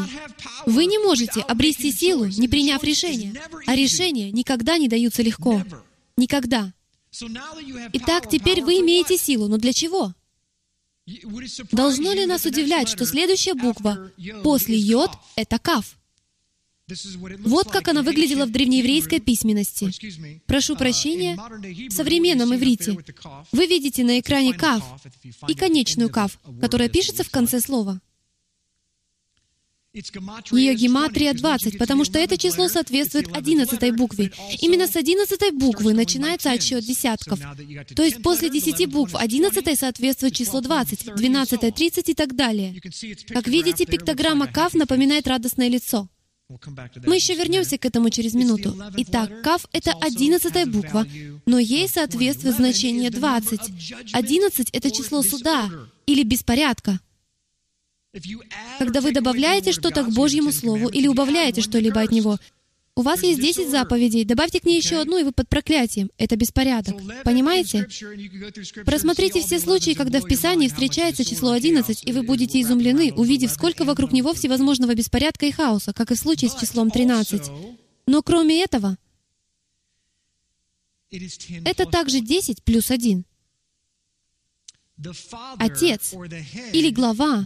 [0.65, 3.34] Вы не можете обрести силу, не приняв решение,
[3.65, 5.63] а решения никогда не даются легко.
[6.17, 6.73] Никогда.
[7.93, 10.13] Итак, теперь вы имеете силу, но для чего?
[11.71, 14.12] Должно ли нас удивлять, что следующая буква
[14.43, 15.97] после йод— это каф?
[17.39, 19.91] Вот как она выглядела в древнееврейской письменности.
[20.45, 21.38] Прошу прощения,
[21.89, 22.97] в современном иврите
[23.52, 24.82] вы видите на экране кав
[25.50, 28.00] и конечную кав, которая пишется в конце слова.
[30.52, 34.32] Ее гематрия 20, потому что это число соответствует 11 букве.
[34.62, 37.39] Именно с 11 буквы начинается отсчет десятков.
[37.95, 42.80] То есть после 10 букв 11 соответствует число 20, 12, 30 и так далее.
[43.28, 46.08] Как видите, пиктограмма Кав напоминает радостное лицо.
[47.05, 48.73] Мы еще вернемся к этому через минуту.
[48.97, 51.05] Итак, Кав— это одиннадцатая буква,
[51.45, 54.13] но ей соответствует значение 20.
[54.13, 55.69] 11— это число суда
[56.05, 57.01] или беспорядка.
[58.79, 62.39] Когда вы добавляете что-то к Божьему Слову или убавляете что-либо от Него,
[62.97, 66.10] у вас есть 10 заповедей, добавьте к ней еще одну, и вы под проклятием.
[66.17, 66.95] Это беспорядок.
[67.23, 67.88] Понимаете?
[68.86, 73.86] Просмотрите все случаи, когда в Писании встречается число 11, и вы будете изумлены, увидев, сколько
[73.86, 77.51] вокруг него всевозможного беспорядка и хаоса, как и в случае с числом 13.
[78.07, 78.97] Но кроме этого,
[81.12, 83.25] это также 10 плюс 1.
[85.60, 86.15] Отец
[86.73, 87.45] или глава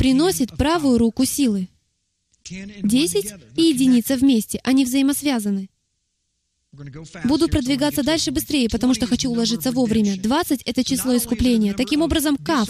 [0.00, 1.68] приносит правую руку силы.
[2.44, 5.70] Десять и единица вместе, они взаимосвязаны.
[7.24, 10.18] Буду продвигаться дальше быстрее, потому что хочу уложиться вовремя.
[10.18, 11.72] 20— это число искупления.
[11.74, 12.68] Таким образом, Кав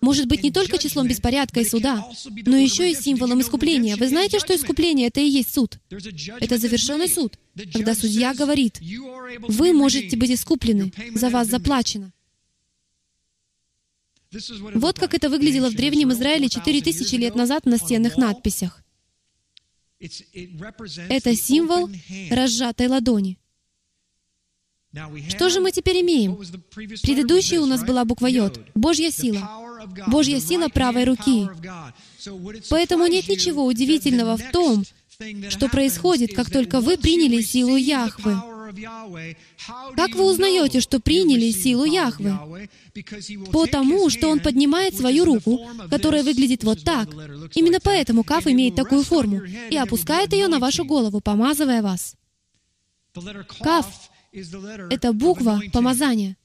[0.00, 2.06] может быть не только числом беспорядка и суда,
[2.46, 3.96] но еще и символом искупления.
[3.96, 5.78] Вы знаете, что искупление— это и есть суд.
[6.40, 7.38] Это завершенный суд,
[7.72, 8.80] когда судья говорит,
[9.48, 12.12] «Вы можете быть искуплены, за вас заплачено».
[14.74, 18.80] Вот как это выглядело в Древнем Израиле 4000 лет назад на стенных надписях.
[20.00, 21.90] Это символ
[22.30, 23.38] разжатой ладони.
[25.28, 26.36] Что же мы теперь имеем?
[27.02, 28.60] Предыдущая у нас была буква Йод.
[28.74, 29.48] Божья сила.
[30.08, 31.48] Божья сила правой руки.
[32.70, 34.84] Поэтому нет ничего удивительного в том,
[35.48, 38.36] что происходит, как только вы приняли силу Яхвы.
[39.96, 42.68] Как вы узнаете, что приняли силу Яхвы?
[43.52, 47.08] Потому, что Он поднимает свою руку, которая выглядит вот так.
[47.54, 52.16] Именно поэтому Каф имеет такую форму, и опускает ее на вашу голову, помазывая вас.
[53.60, 56.36] Каф— это буква помазания.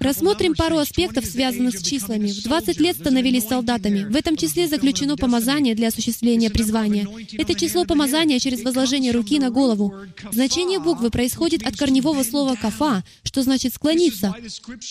[0.00, 2.30] Рассмотрим пару аспектов, связанных с числами.
[2.30, 4.04] В 20 лет становились солдатами.
[4.04, 7.08] В этом числе заключено помазание для осуществления призвания.
[7.32, 9.94] Это число помазания через возложение руки на голову.
[10.30, 14.34] Значение буквы происходит от корневого слова «кафа», что значит «склониться».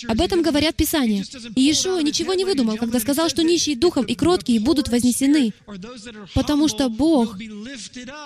[0.08, 1.26] Об этом говорят Писания.
[1.56, 5.54] И Иешуа ничего не выдумал, когда сказал, что нищие духом и кроткие будут вознесены,
[6.34, 7.38] потому что Бог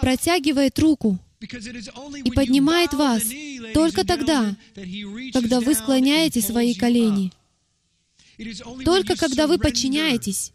[0.02, 3.24] протягивает руку и поднимает вас
[3.74, 4.56] только тогда,
[5.34, 7.32] когда вы склоняете свои колени,
[8.84, 10.52] только когда вы подчиняетесь,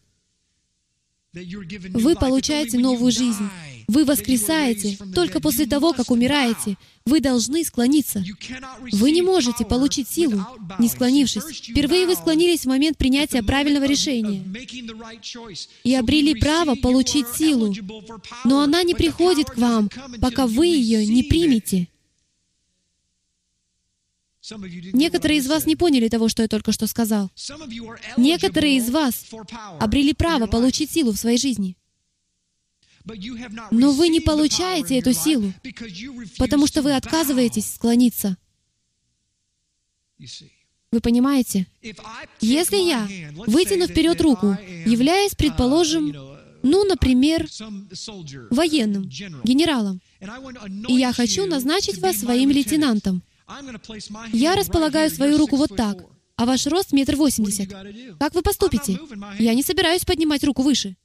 [1.32, 3.48] вы получаете новую жизнь.
[3.90, 6.76] Вы воскресаете только после того, как умираете.
[7.04, 8.22] Вы должны склониться.
[8.92, 10.46] Вы не можете получить силу,
[10.78, 11.42] не склонившись.
[11.42, 14.44] Впервые вы склонились в момент принятия правильного решения
[15.82, 17.74] и обрели право получить силу.
[18.44, 21.88] Но она не приходит к вам, пока вы ее не примете.
[24.92, 27.28] Некоторые из вас не поняли того, что я только что сказал.
[28.16, 29.26] Некоторые из вас
[29.80, 31.76] обрели право получить силу в своей жизни.
[33.70, 35.52] Но вы не получаете эту силу,
[36.38, 38.36] потому что вы отказываетесь склониться.
[40.92, 41.66] Вы понимаете?
[42.40, 43.08] Если я
[43.46, 46.14] вытяну вперед руку, являясь, предположим,
[46.62, 47.48] ну, например,
[48.50, 49.08] военным,
[49.44, 50.00] генералом,
[50.88, 53.22] и я хочу назначить вас своим лейтенантом,
[54.32, 56.04] я располагаю свою руку вот так,
[56.36, 57.68] а ваш рост метр восемьдесят.
[58.18, 58.98] Как вы поступите?
[59.38, 60.96] Я не собираюсь поднимать руку выше.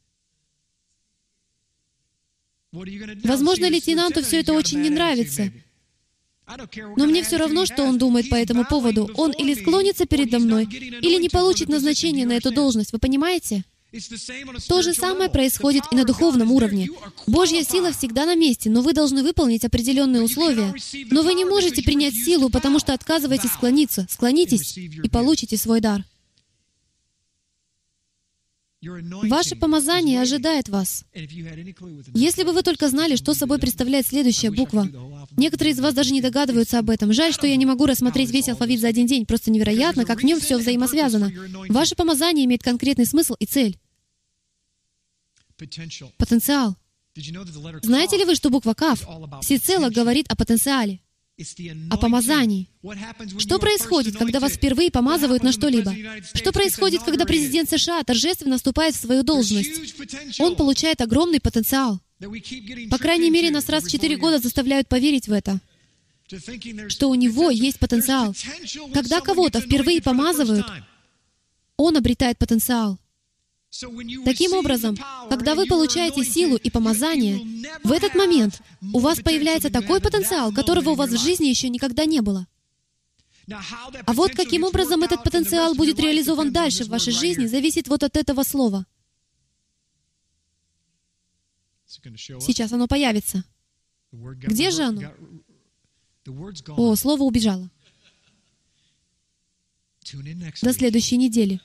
[3.23, 5.51] Возможно, лейтенанту все это очень не нравится.
[6.95, 9.09] Но мне все равно, что он думает по этому поводу.
[9.15, 12.93] Он или склонится передо мной, или не получит назначение на эту должность.
[12.93, 13.63] Вы понимаете?
[14.67, 16.89] То же самое происходит и на духовном уровне.
[17.27, 20.73] Божья сила всегда на месте, но вы должны выполнить определенные условия.
[21.11, 24.05] Но вы не можете принять силу, потому что отказываетесь склониться.
[24.09, 26.03] Склонитесь и получите свой дар.
[29.23, 31.05] Ваше помазание ожидает вас.
[31.13, 34.87] Если бы вы только знали, что собой представляет следующая буква.
[35.37, 37.13] Некоторые из вас даже не догадываются об этом.
[37.13, 39.25] Жаль, что я не могу рассмотреть весь алфавит за один день.
[39.25, 41.31] Просто невероятно, как в нем все взаимосвязано.
[41.69, 43.79] Ваше помазание имеет конкретный смысл и цель.
[46.17, 46.75] Потенциал.
[47.81, 49.07] Знаете ли вы, что буква КАФ
[49.41, 50.99] всецело говорит о потенциале?
[51.89, 52.69] О помазании.
[53.37, 55.93] Что происходит, когда вас впервые помазывают на что-либо?
[56.33, 60.39] Что происходит, когда президент США торжественно вступает в свою должность?
[60.39, 61.99] Он получает огромный потенциал.
[62.89, 65.59] По крайней мере, нас раз в четыре года заставляют поверить в это,
[66.87, 68.33] что у него есть потенциал.
[68.93, 70.65] Когда кого-то впервые помазывают,
[71.75, 72.97] он обретает потенциал.
[74.23, 74.97] Таким образом,
[75.29, 77.39] когда вы получаете силу и помазание,
[77.83, 78.61] в этот момент
[78.93, 82.47] у вас появляется такой потенциал, которого у вас в жизни еще никогда не было.
[83.47, 88.15] А вот каким образом этот потенциал будет реализован дальше в вашей жизни, зависит вот от
[88.17, 88.85] этого слова.
[91.87, 93.43] Сейчас оно появится.
[94.11, 95.01] Где же оно?
[96.77, 97.69] О, слово убежало.
[100.61, 101.59] До следующей недели.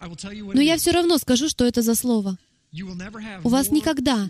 [0.00, 2.38] Но я все равно скажу, что это за слово.
[3.42, 4.28] У вас никогда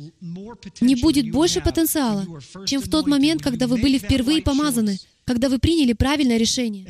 [0.81, 2.27] не будет больше потенциала,
[2.67, 6.87] чем в тот момент, когда вы были впервые помазаны, когда вы приняли правильное решение.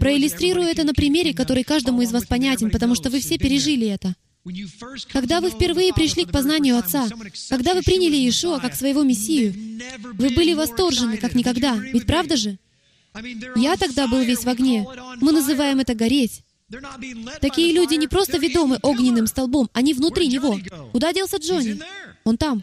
[0.00, 4.14] Проиллюстрирую это на примере, который каждому из вас понятен, потому что вы все пережили это.
[5.12, 7.08] Когда вы впервые пришли к познанию Отца,
[7.50, 9.54] когда вы приняли Иешуа как своего Мессию,
[10.14, 11.76] вы были восторжены, как никогда.
[11.76, 12.58] Ведь правда же?
[13.56, 14.86] Я тогда был весь в огне.
[15.20, 16.42] Мы называем это «гореть».
[17.40, 20.58] Такие люди не просто ведомы огненным столбом, они внутри него.
[20.92, 21.80] Куда делся Джонни?
[22.24, 22.62] Он там.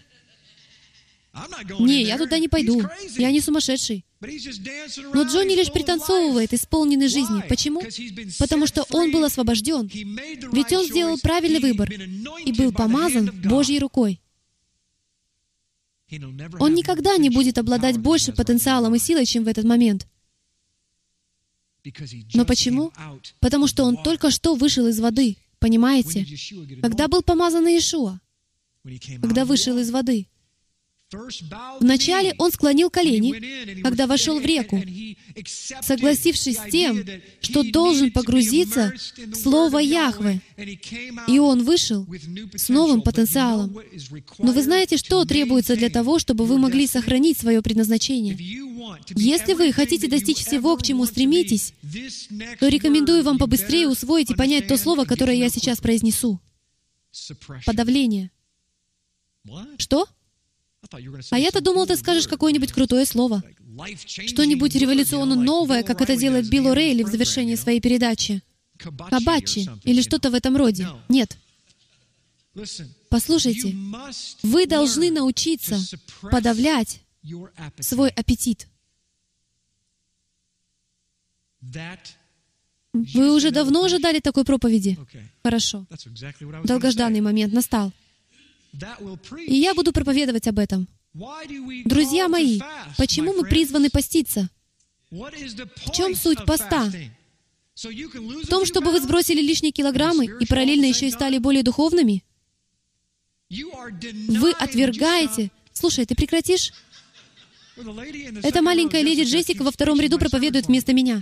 [1.80, 2.84] Не, я туда не пойду.
[3.18, 4.05] Я не сумасшедший.
[4.20, 7.43] Но Джонни лишь пританцовывает, исполненный жизни.
[7.47, 7.82] Почему?
[8.39, 9.88] Потому что он был освобожден.
[10.51, 14.20] Ведь он сделал правильный выбор и был помазан Божьей рукой.
[16.60, 20.08] Он никогда не будет обладать больше потенциалом и силой, чем в этот момент.
[22.34, 22.92] Но почему?
[23.40, 25.38] Потому что он только что вышел из воды.
[25.60, 26.26] Понимаете?
[26.82, 28.20] Когда был помазан Иешуа?
[29.22, 30.28] Когда вышел из воды.
[31.80, 34.84] Вначале он склонил колени, когда вошел в реку,
[35.82, 37.05] согласившись с тем,
[37.39, 40.41] что должен погрузиться в Слово Яхве.
[41.28, 42.05] И он вышел
[42.55, 43.78] с новым потенциалом.
[44.38, 48.38] Но вы знаете, что требуется для того, чтобы вы могли сохранить свое предназначение?
[49.16, 51.74] Если вы хотите достичь всего, к чему стремитесь,
[52.60, 56.41] то рекомендую вам побыстрее усвоить и понять то слово, которое я сейчас произнесу.
[57.66, 58.30] Подавление.
[59.78, 60.08] Что?
[61.32, 63.44] А я-то думал, ты скажешь какое-нибудь крутое слово.
[64.06, 68.42] Что-нибудь революционно новое, как это делает Билл О'Рейли в завершении своей передачи.
[68.78, 70.88] Кабачи или что-то в этом роде.
[71.10, 71.38] Нет.
[73.10, 73.76] Послушайте,
[74.44, 75.80] вы должны научиться
[76.22, 77.02] подавлять
[77.80, 78.68] свой аппетит.
[82.94, 84.98] Вы уже давно ожидали такой проповеди?
[85.44, 85.86] Хорошо.
[86.64, 87.92] Долгожданный момент настал.
[89.46, 90.88] И я буду проповедовать об этом.
[91.86, 92.60] Друзья мои,
[92.98, 94.50] почему мы призваны поститься?
[95.10, 96.92] В чем суть поста?
[97.76, 102.24] В том, чтобы вы сбросили лишние килограммы и параллельно еще и стали более духовными?
[103.50, 105.52] Вы отвергаете...
[105.74, 106.74] Слушай, ты прекратишь?
[108.44, 111.22] Эта маленькая леди Джессика во втором ряду проповедует вместо меня.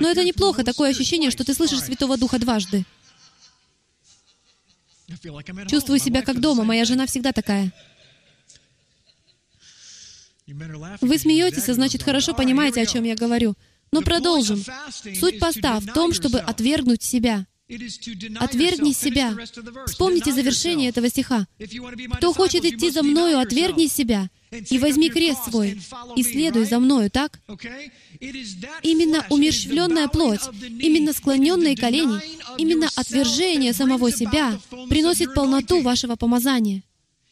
[0.00, 2.84] Но это неплохо, такое ощущение, что ты слышишь Святого Духа дважды.
[5.68, 7.72] Чувствую себя как дома, моя жена всегда такая.
[11.00, 13.54] Вы смеетесь, а значит, хорошо понимаете, о чем я говорю.
[13.92, 14.62] Но продолжим.
[15.18, 17.46] Суть поста в том, чтобы отвергнуть себя.
[17.68, 19.36] Отвергни себя.
[19.86, 21.46] Вспомните завершение этого стиха.
[22.16, 25.80] Кто хочет идти за мною, отвергни себя и возьми крест свой,
[26.14, 27.40] и следуй за мною, так?
[28.82, 32.20] Именно умерщвленная плоть, именно склоненные колени,
[32.56, 36.84] именно отвержение самого себя приносит полноту вашего помазания.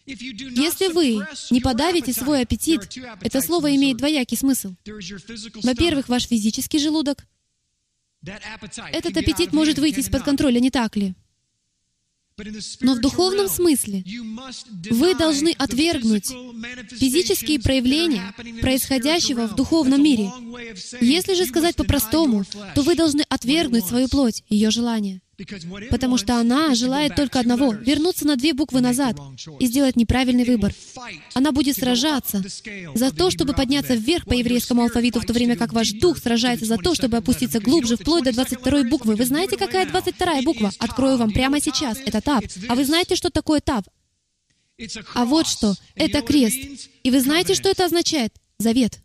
[0.07, 4.75] Если вы не подавите свой аппетит, это слово имеет двоякий смысл.
[5.63, 7.25] Во-первых, ваш физический желудок,
[8.93, 11.15] этот аппетит может выйти из-под контроля, не так ли?
[12.81, 14.05] Но в духовном смысле
[14.91, 16.27] вы должны отвергнуть
[16.91, 20.31] физические проявления происходящего в духовном мире.
[21.01, 22.45] Если же сказать по-простому,
[22.75, 25.21] то вы должны отвергнуть свою плоть, ее желания.
[25.91, 29.17] Потому что она желает только одного— вернуться на две буквы назад
[29.59, 30.75] и сделать неправильный выбор.
[31.35, 32.43] Она будет сражаться
[32.95, 36.67] за то, чтобы подняться вверх по еврейскому алфавиту, в то время как ваш дух сражается
[36.67, 39.17] за то, чтобы опуститься глубже, вплоть до 22 буквы.
[39.17, 40.71] Вы знаете, какая 22 буква?
[40.79, 41.99] Открою вам прямо сейчас.
[42.05, 42.45] Это Тав.
[42.69, 43.85] А вы знаете, что такое Тав?
[45.15, 45.75] А вот что.
[45.95, 46.89] Это крест.
[47.03, 48.33] И вы знаете, что это означает?
[48.59, 49.01] Завет.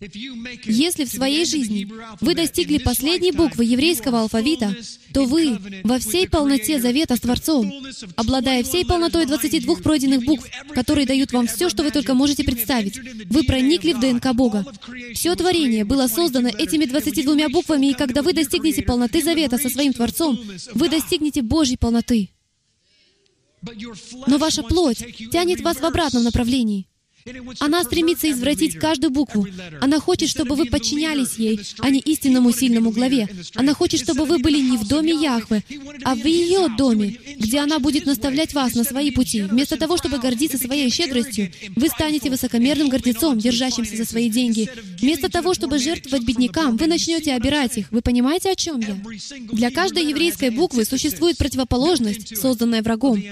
[0.00, 1.90] Если в своей жизни
[2.20, 4.76] вы достигли последней буквы еврейского алфавита,
[5.12, 7.72] то вы во всей полноте завета с Творцом,
[8.14, 12.98] обладая всей полнотой 22 пройденных букв, которые дают вам все, что вы только можете представить.
[13.26, 14.64] Вы проникли в ДНК Бога.
[15.14, 19.92] Все творение было создано этими 22 буквами, и когда вы достигнете полноты завета со своим
[19.92, 20.38] Творцом,
[20.74, 22.30] вы достигнете Божьей полноты.
[24.28, 26.86] Но ваша плоть тянет вас в обратном направлении.
[27.60, 29.46] Она стремится извратить каждую букву.
[29.80, 33.28] Она хочет, чтобы вы подчинялись ей, а не истинному сильному главе.
[33.54, 35.62] Она хочет, чтобы вы были не в доме Яхвы,
[36.04, 39.42] а в ее доме, где она будет наставлять вас на свои пути.
[39.42, 44.68] Вместо того, чтобы гордиться своей щедростью, вы станете высокомерным гордецом, держащимся за свои деньги.
[45.00, 47.90] Вместо того, чтобы жертвовать беднякам, вы начнете обирать их.
[47.90, 48.96] Вы понимаете, о чем я?
[49.52, 53.22] Для каждой еврейской буквы существует противоположность, созданная врагом.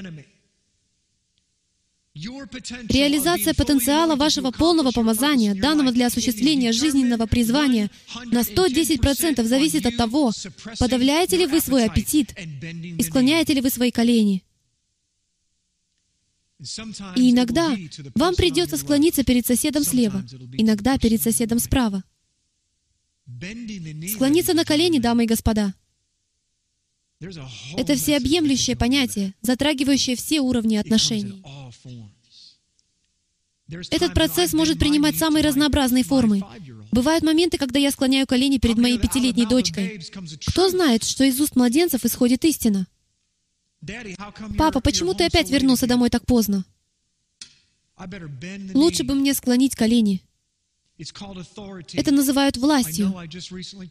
[2.17, 7.91] Реализация потенциала вашего полного помазания, данного для осуществления жизненного призвания,
[8.27, 10.33] на 110% зависит от того,
[10.79, 14.45] подавляете ли вы свой аппетит и склоняете ли вы свои колени.
[17.17, 17.77] И иногда
[18.15, 22.03] вам придется склониться перед соседом слева, иногда перед соседом справа.
[24.15, 25.75] Склониться на колени, дамы и господа.
[27.21, 31.43] Это всеобъемлющее понятие, затрагивающее все уровни отношений.
[33.91, 36.43] Этот процесс может принимать самые разнообразные формы.
[36.93, 40.01] Бывают моменты, когда я склоняю колени перед моей пятилетней дочкой.
[40.47, 42.87] Кто знает, что из уст младенцев исходит истина?
[44.57, 46.65] «Папа, почему ты опять вернулся домой так поздно?»
[48.75, 50.23] Лучше бы мне склонить колени.
[50.99, 53.15] Это называют властью.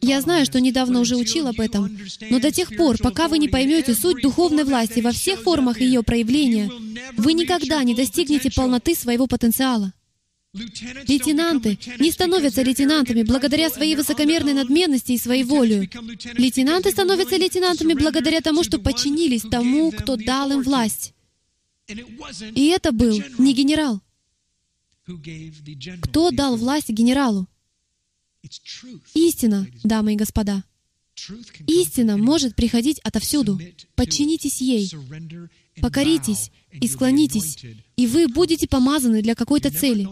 [0.02, 1.96] Я знаю, что недавно уже учил об этом,
[2.30, 6.02] но до тех пор, пока вы не поймете суть духовной власти во всех формах ее
[6.02, 6.70] проявления,
[7.16, 9.92] вы никогда не достигнете полноты своего потенциала.
[11.06, 15.88] Лейтенанты не становятся лейтенантами благодаря своей высокомерной надменности и своей воле.
[16.34, 21.12] Лейтенанты становятся лейтенантами благодаря тому, что подчинились тому, кто дал им власть.
[22.54, 24.00] И это был не генерал.
[26.02, 27.46] Кто дал власть генералу?
[29.14, 30.64] Истина, дамы и господа.
[31.66, 33.58] Истина может приходить отовсюду.
[33.94, 34.90] Подчинитесь ей,
[35.80, 37.58] покоритесь и склонитесь,
[37.96, 40.06] и вы будете помазаны для какой-то цели.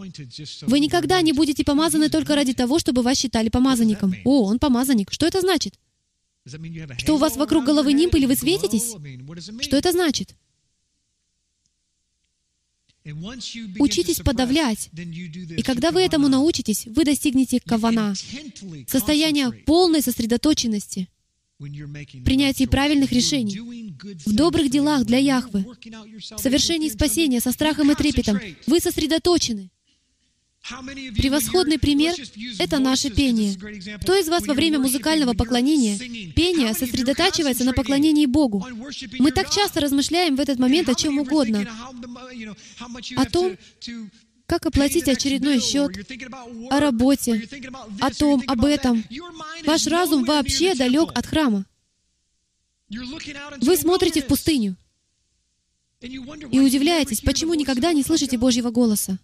[0.65, 4.15] Вы никогда не будете помазаны только ради того, чтобы вас считали помазанником.
[4.23, 5.11] О, он помазанник.
[5.11, 5.77] Что это значит?
[6.97, 8.95] Что у вас вокруг головы нимб или вы светитесь?
[9.61, 10.35] Что это значит?
[13.79, 14.89] Учитесь подавлять.
[14.93, 18.13] И когда вы этому научитесь, вы достигнете кавана,
[18.87, 21.07] состояния полной сосредоточенности,
[21.57, 23.95] принятии правильных решений,
[24.25, 28.39] в добрых делах для Яхвы, в совершении спасения со страхом и трепетом.
[28.65, 29.71] Вы сосредоточены.
[30.67, 32.15] Превосходный пример—
[32.59, 33.55] это наше пение.
[34.01, 35.97] Кто из вас во время музыкального поклонения,
[36.33, 38.65] пение сосредотачивается на поклонении Богу?
[39.19, 41.67] Мы так часто размышляем в этот момент о чем угодно.
[43.15, 43.57] О том,
[44.47, 45.91] как оплатить очередной счет,
[46.71, 47.47] о работе,
[47.99, 49.03] о том, об этом.
[49.65, 51.65] Ваш разум вообще далек от храма.
[52.89, 54.75] Вы смотрите в пустыню
[56.01, 59.19] и удивляетесь, почему никогда не слышите Божьего голоса.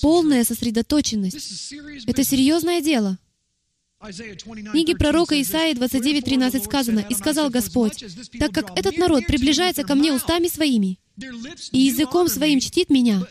[0.00, 1.74] Полная сосредоточенность.
[2.06, 3.18] Это серьезное дело.
[4.00, 8.04] В книге пророка Исаии 29.13 сказано, «И сказал Господь,
[8.38, 10.98] так как этот народ приближается ко мне устами своими,
[11.72, 13.26] и языком своим чтит меня,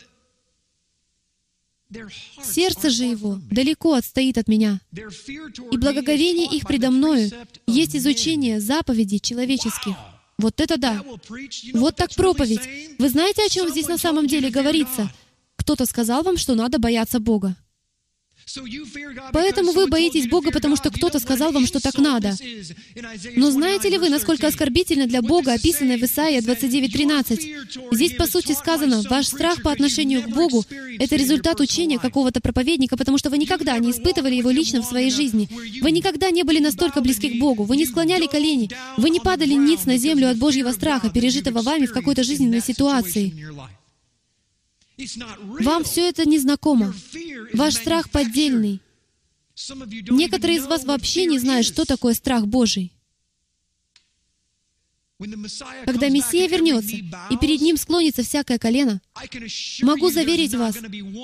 [2.42, 4.80] сердце же его далеко отстоит от меня,
[5.70, 7.30] и благоговение их предо мною
[7.66, 9.94] есть изучение заповедей человеческих».
[10.38, 11.04] Вот это да!
[11.74, 12.98] Вот так проповедь!
[12.98, 15.08] Вы знаете, о чем здесь на самом деле говорится?
[15.56, 17.56] Кто-то сказал вам, что надо бояться Бога.
[19.32, 22.36] Поэтому вы боитесь Бога, потому что кто-то сказал вам, что так надо.
[23.36, 27.94] Но знаете ли вы, насколько оскорбительно для Бога описанное в Исаии 29.13?
[27.94, 30.64] Здесь, по сути, сказано, ваш страх по отношению к Богу—
[30.98, 35.10] это результат учения какого-то проповедника, потому что вы никогда не испытывали его лично в своей
[35.10, 35.48] жизни.
[35.80, 39.54] Вы никогда не были настолько близки к Богу, вы не склоняли колени, вы не падали
[39.54, 43.32] ниц на землю от Божьего страха, пережитого вами в какой-то жизненной ситуации.
[45.60, 46.94] Вам все это незнакомо.
[47.52, 48.80] Ваш страх поддельный.
[50.10, 52.92] Некоторые из вас вообще не знают, что такое страх Божий.
[55.86, 56.96] Когда Мессия вернется,
[57.30, 59.00] и перед Ним склонится всякое колено,
[59.82, 60.76] могу заверить вас,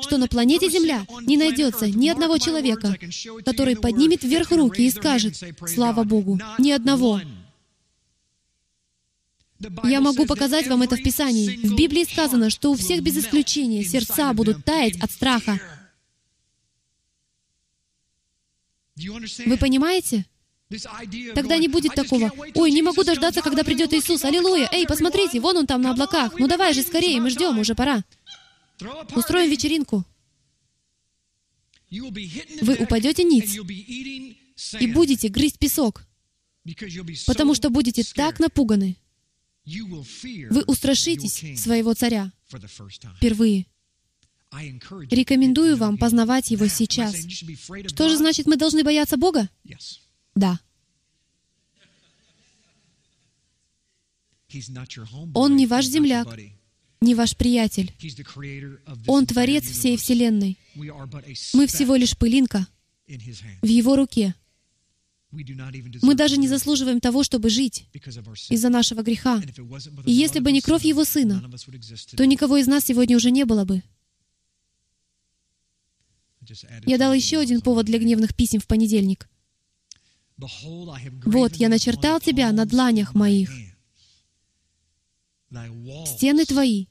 [0.03, 2.97] что на планете Земля не найдется ни одного человека,
[3.45, 7.21] который поднимет вверх руки и скажет «Слава Богу!» Ни одного.
[9.85, 11.57] Я могу показать вам это в Писании.
[11.57, 15.61] В Библии сказано, что у всех без исключения сердца будут таять от страха.
[18.97, 20.27] Вы понимаете?
[21.35, 22.33] Тогда не будет такого.
[22.55, 24.25] Ой, не могу дождаться, когда придет Иисус.
[24.25, 24.69] Аллилуйя!
[24.73, 26.39] Эй, посмотрите, вон он там на облаках.
[26.39, 28.05] Ну давай же скорее, мы ждем, уже пора.
[29.15, 30.05] Устроим вечеринку.
[31.91, 33.57] Вы упадете ниц
[34.79, 36.05] и будете грызть песок,
[37.27, 38.97] потому что будете так напуганы.
[40.51, 42.33] Вы устрашитесь своего царя
[43.17, 43.67] впервые.
[45.11, 47.15] Рекомендую вам познавать Его сейчас.
[47.87, 49.49] Что же значит, мы должны бояться Бога?
[50.35, 50.59] Да.
[55.35, 56.37] Он не ваш земляк,
[57.01, 57.95] не ваш приятель.
[59.07, 60.59] Он Творец всей Вселенной.
[60.75, 62.67] Мы всего лишь пылинка
[63.07, 64.35] в Его руке.
[65.33, 67.87] Мы даже не заслуживаем того, чтобы жить
[68.49, 69.41] из-за нашего греха.
[70.05, 71.43] И если бы не кровь Его Сына,
[72.17, 73.83] то никого из нас сегодня уже не было бы.
[76.87, 79.29] Я дал еще один повод для гневных писем в понедельник.
[81.27, 83.51] «Вот, я начертал тебя на дланях моих.
[86.07, 86.87] Стены твои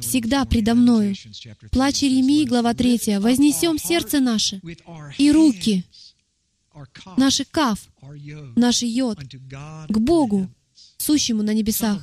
[0.00, 1.14] всегда предо мною.
[1.72, 3.18] Плач Иеремии, глава 3.
[3.18, 4.60] «Вознесем сердце наше
[5.18, 5.84] и руки,
[7.16, 7.88] наши каф,
[8.56, 9.18] наши йод,
[9.88, 10.48] к Богу,
[10.98, 12.00] сущему на небесах».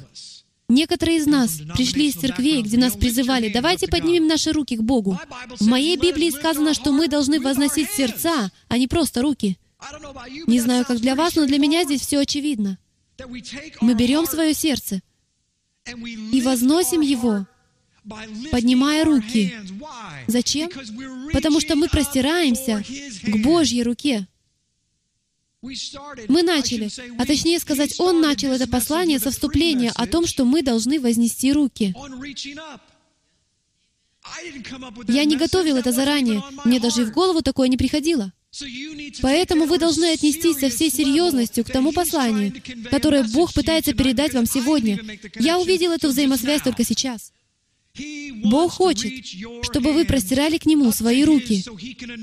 [0.69, 5.17] Некоторые из нас пришли из церквей, где нас призывали, давайте поднимем наши руки к Богу.
[5.59, 9.57] В моей Библии сказано, что мы должны возносить сердца, а не просто руки.
[10.45, 12.77] Не знаю, как для вас, но для меня здесь все очевидно.
[13.79, 15.01] Мы берем свое сердце
[16.33, 17.47] и возносим его,
[18.51, 19.55] поднимая руки.
[20.27, 20.69] Зачем?
[21.31, 22.83] Потому что мы простираемся
[23.23, 24.27] к Божьей руке.
[25.61, 30.61] Мы начали, а точнее сказать, Он начал это послание со вступления о том, что мы
[30.61, 31.95] должны вознести руки.
[35.07, 38.33] Я не готовил это заранее, мне даже и в голову такое не приходило.
[39.21, 42.53] Поэтому вы должны отнестись со всей серьезностью к тому посланию,
[42.89, 44.99] которое Бог пытается передать вам сегодня.
[45.39, 47.33] Я увидел эту взаимосвязь только сейчас.
[48.43, 49.25] Бог хочет,
[49.63, 51.63] чтобы вы простирали к Нему свои руки,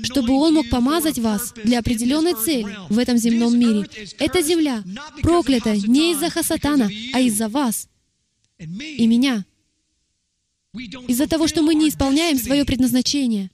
[0.03, 3.87] чтобы Он мог помазать вас для определенной цели в этом земном мире.
[4.17, 4.83] Эта земля
[5.21, 7.87] проклята не из-за Хасатана, а из-за вас
[8.59, 9.45] и меня.
[11.07, 13.49] Из-за того, что мы не исполняем свое предназначение.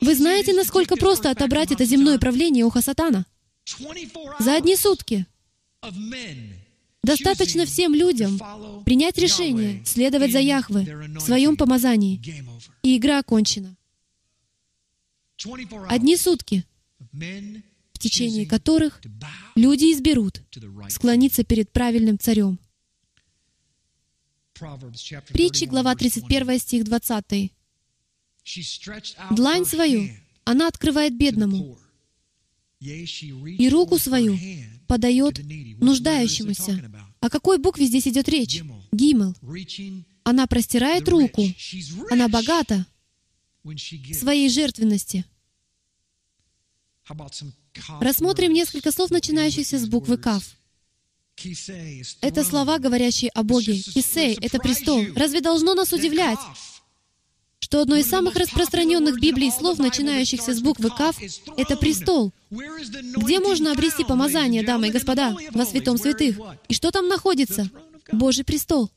[0.00, 3.24] Вы знаете, насколько просто отобрать это земное правление у Хасатана?
[4.40, 5.26] За одни сутки.
[7.06, 8.38] Достаточно всем людям
[8.84, 10.82] принять решение следовать за Яхве
[11.16, 12.20] в своем помазании,
[12.82, 13.76] и игра окончена.
[15.88, 16.64] Одни сутки,
[17.12, 19.00] в течение которых
[19.54, 20.42] люди изберут
[20.88, 22.58] склониться перед правильным царем.
[25.28, 27.52] Притчи, глава 31, стих 20.
[29.30, 30.08] «Длань свою
[30.44, 31.78] она открывает бедному,
[32.80, 34.36] и руку свою
[34.86, 35.40] подает
[35.80, 36.90] нуждающемуся.
[37.20, 38.62] О какой букве здесь идет речь?
[38.92, 39.34] Гимел.
[40.24, 41.42] Она простирает руку.
[42.10, 42.86] Она богата
[44.12, 45.24] своей жертвенности.
[48.00, 50.42] Рассмотрим несколько слов, начинающихся с буквы «Кав».
[52.22, 53.74] Это слова, говорящие о Боге.
[53.74, 55.04] Кисей— это престол.
[55.14, 56.38] Разве должно нас удивлять,
[57.66, 61.16] что одно из самых распространенных Библии слов, начинающихся с буквы «Кав»,—
[61.56, 62.32] это престол.
[62.48, 66.38] Где можно обрести помазание, дамы и господа, во святом святых?
[66.68, 67.68] И что там находится?
[68.12, 68.88] Божий престол.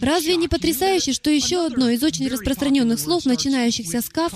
[0.00, 4.30] Разве не потрясающе, что еще одно из очень распространенных слов, начинающихся с «Кав»,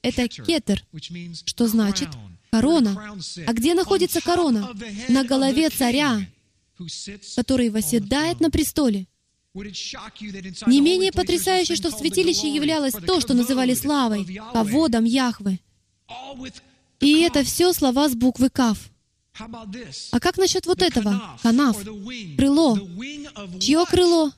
[0.00, 0.82] это «кетер»,
[1.44, 2.08] что значит
[2.50, 3.14] корона.
[3.46, 4.72] А где находится корона?
[5.10, 6.26] На голове царя,
[7.36, 9.06] который восседает на престоле.
[9.54, 15.60] Не менее потрясающе, что в святилище являлось то, что называли славой, ководом Яхвы.
[17.00, 18.78] И это все слова с буквы Кав.
[20.10, 21.38] А как насчет вот этого?
[21.42, 21.76] Канав.
[22.36, 22.78] Крыло.
[23.60, 24.32] Чье крыло?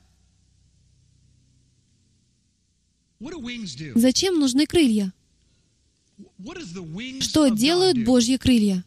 [3.95, 5.13] Зачем нужны крылья?
[7.21, 8.85] Что делают Божьи крылья?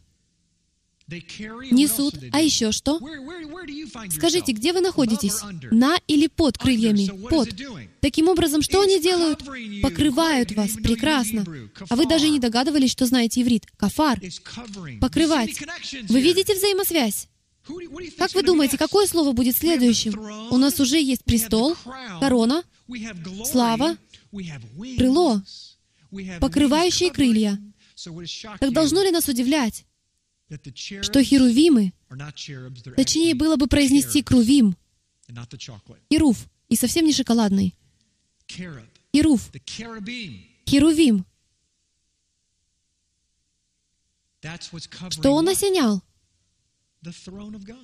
[1.10, 2.16] Несут.
[2.32, 3.00] А еще что?
[4.12, 5.42] Скажите, где вы находитесь?
[5.72, 7.10] На или под крыльями?
[7.30, 7.50] Под.
[8.02, 9.44] Таким образом, что они делают?
[9.82, 10.72] Покрывают вас.
[10.74, 11.46] Прекрасно.
[11.90, 13.66] А вы даже не догадывались, что знаете иврит.
[13.78, 14.20] Кафар.
[15.00, 15.60] Покрывать.
[16.10, 17.28] Вы видите взаимосвязь?
[18.18, 20.20] Как вы думаете, какое слово будет следующим?
[20.52, 21.76] У нас уже есть престол,
[22.20, 22.64] корона,
[23.46, 23.98] слава,
[24.98, 25.42] крыло
[26.40, 27.60] покрывающие крылья.
[28.60, 29.86] Так должно ли нас удивлять,
[31.02, 31.94] что херувимы,
[32.96, 34.78] точнее было бы произнести крувим,
[36.12, 37.76] херув, и совсем не шоколадный.
[38.48, 39.52] Херув,
[40.66, 41.26] херувим.
[45.10, 46.02] Что он осенял?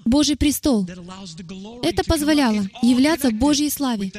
[0.05, 0.88] Божий престол.
[1.84, 4.11] Это позволяло являться Божьей славе.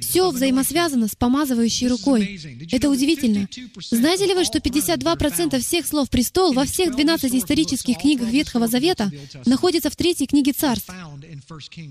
[0.00, 2.40] Все взаимосвязано с помазывающей рукой.
[2.70, 3.48] Это удивительно.
[3.90, 9.10] Знаете ли вы, что 52% всех слов «престол» во всех 12 исторических книгах Ветхого Завета
[9.46, 10.92] находится в третьей книге Царств,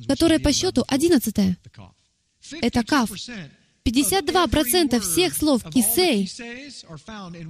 [0.07, 1.55] которая по счету 11 -я.
[2.61, 3.11] Это Каф.
[3.85, 6.29] 52% всех слов «кисей»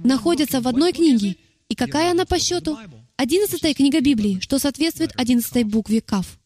[0.04, 1.36] находятся в одной книге.
[1.70, 2.76] И какая она по счету?
[3.16, 6.38] Одиннадцатая книга Библии, что соответствует одиннадцатой букве Кав.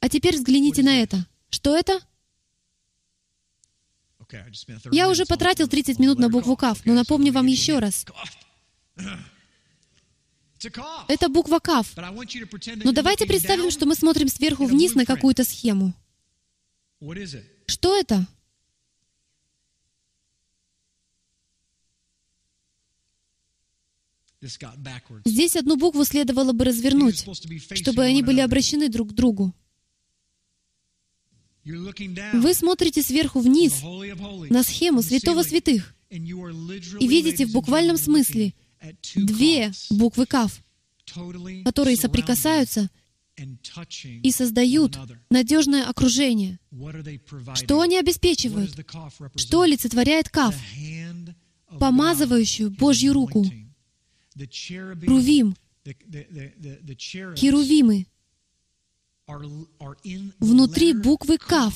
[0.00, 1.26] А теперь взгляните на это.
[1.50, 2.00] Что это?
[4.92, 8.06] Я уже потратил 30 минут на букву Кав, но напомню вам еще раз.
[11.08, 11.92] Это буква Кав.
[12.84, 15.92] Но давайте представим, что мы смотрим сверху вниз на какую-то схему.
[17.66, 18.26] Что это?
[25.24, 27.24] Здесь одну букву следовало бы развернуть,
[27.76, 29.54] чтобы они были обращены друг к другу.
[31.64, 33.82] Вы смотрите сверху вниз
[34.50, 38.54] на схему святого святых и видите в буквальном смысле
[39.14, 40.60] две буквы Кав,
[41.64, 42.90] которые соприкасаются
[44.22, 44.98] и создают
[45.30, 46.58] надежное окружение.
[47.54, 48.76] Что они обеспечивают?
[49.36, 50.56] Что олицетворяет Кав?
[51.78, 53.46] Помазывающую Божью руку.
[54.34, 55.56] Рувим,
[57.36, 58.06] херувимы,
[60.38, 61.74] внутри буквы Кав.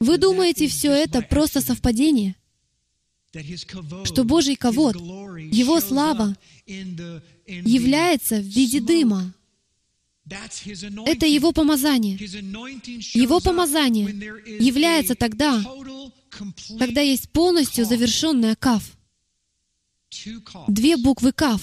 [0.00, 2.36] Вы думаете, все это просто совпадение?
[4.04, 6.36] Что Божий ковод, Его слава
[6.66, 9.32] является в виде дыма.
[11.06, 12.16] Это Его помазание.
[12.16, 14.06] Его помазание
[14.58, 15.62] является тогда,
[16.78, 18.82] когда есть полностью завершенная кав.
[20.68, 21.60] Две буквы Кав.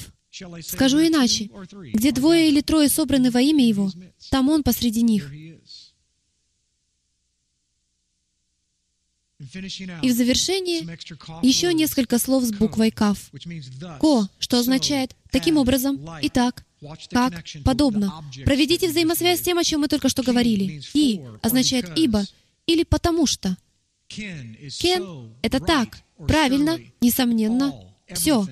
[0.64, 1.50] Скажу иначе.
[1.94, 3.92] Где двое или трое собраны во имя Его,
[4.30, 5.32] там Он посреди них.
[10.02, 10.88] И в завершении
[11.46, 13.18] еще несколько слов с буквой Кав.
[14.00, 16.64] Ко, что означает «таким образом», «итак»,
[17.10, 18.24] «как», «подобно».
[18.46, 20.82] Проведите взаимосвязь с тем, о чем мы только что говорили.
[20.94, 22.24] «И» означает «ибо»
[22.68, 23.58] или «потому что».
[24.08, 28.48] «Кен»— это так, правильно, несомненно, все.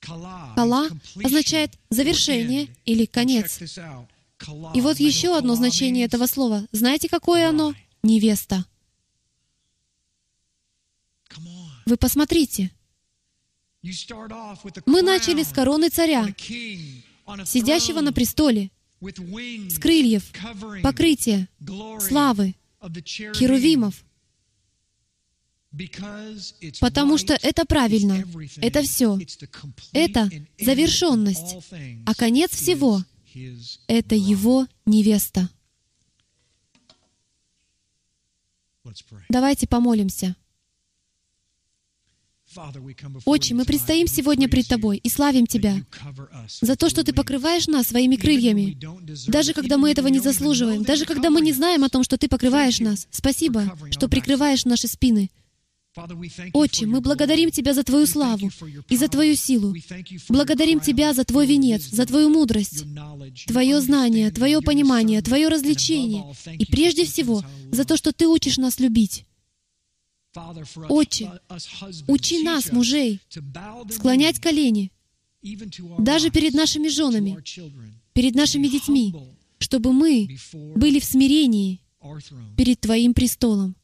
[0.00, 0.88] Кала
[1.24, 3.60] означает завершение или конец.
[4.74, 6.66] И вот еще одно значение этого слова.
[6.72, 7.74] Знаете, какое оно?
[8.02, 8.64] Невеста.
[11.86, 12.70] Вы посмотрите.
[14.86, 16.26] Мы начали с короны царя,
[17.44, 18.70] сидящего на престоле,
[19.00, 20.24] с крыльев,
[20.82, 21.48] покрытия,
[22.00, 22.54] славы,
[23.34, 24.04] херувимов,
[26.80, 28.24] Потому что это правильно.
[28.58, 29.18] Это все.
[29.92, 31.56] Это завершенность.
[32.06, 33.02] А конец всего—
[33.86, 35.48] это Его невеста.
[39.28, 40.36] Давайте помолимся.
[43.26, 45.84] Отче, мы предстоим сегодня пред Тобой и славим Тебя
[46.60, 48.78] за то, что Ты покрываешь нас своими крыльями,
[49.26, 52.28] даже когда мы этого не заслуживаем, даже когда мы не знаем о том, что Ты
[52.28, 53.08] покрываешь нас.
[53.10, 55.30] Спасибо, что прикрываешь наши спины.
[56.52, 58.50] Отче, мы благодарим Тебя за Твою славу
[58.88, 59.74] и за Твою силу.
[60.28, 62.84] Благодарим Тебя за Твой венец, за Твою мудрость,
[63.46, 66.24] Твое знание, Твое понимание, Твое развлечение.
[66.58, 67.42] И прежде всего,
[67.72, 69.24] за то, что Ты учишь нас любить.
[70.88, 71.30] Отче,
[72.06, 73.20] учи нас, мужей,
[73.90, 74.92] склонять колени,
[75.98, 77.38] даже перед нашими женами,
[78.12, 79.14] перед нашими детьми,
[79.58, 80.36] чтобы мы
[80.74, 81.80] были в смирении
[82.56, 83.76] перед Твоим престолом.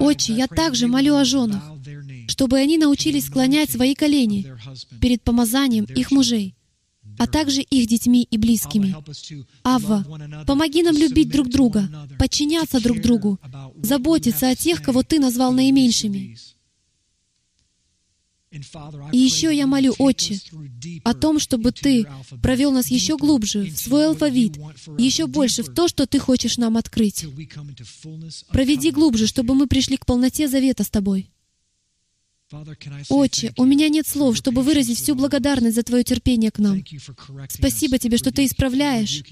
[0.00, 1.62] Отче, я также молю о женах,
[2.28, 4.46] чтобы они научились склонять свои колени
[5.00, 6.56] перед помазанием их мужей,
[7.18, 8.94] а также их детьми и близкими.
[9.62, 10.04] Авва,
[10.46, 13.38] помоги нам любить друг друга, подчиняться друг другу,
[13.82, 16.36] заботиться о тех, кого Ты назвал наименьшими,
[19.12, 20.40] и еще я молю, Отче,
[21.04, 22.04] о том, чтобы Ты
[22.42, 24.56] провел нас еще глубже в свой алфавит,
[24.98, 27.26] еще больше в то, что Ты хочешь нам открыть.
[28.48, 31.30] Проведи глубже, чтобы мы пришли к полноте завета с Тобой.
[33.08, 36.82] Отче, у меня нет слов, чтобы выразить всю благодарность за Твое терпение к нам.
[37.48, 39.22] Спасибо Тебе, что Ты исправляешь,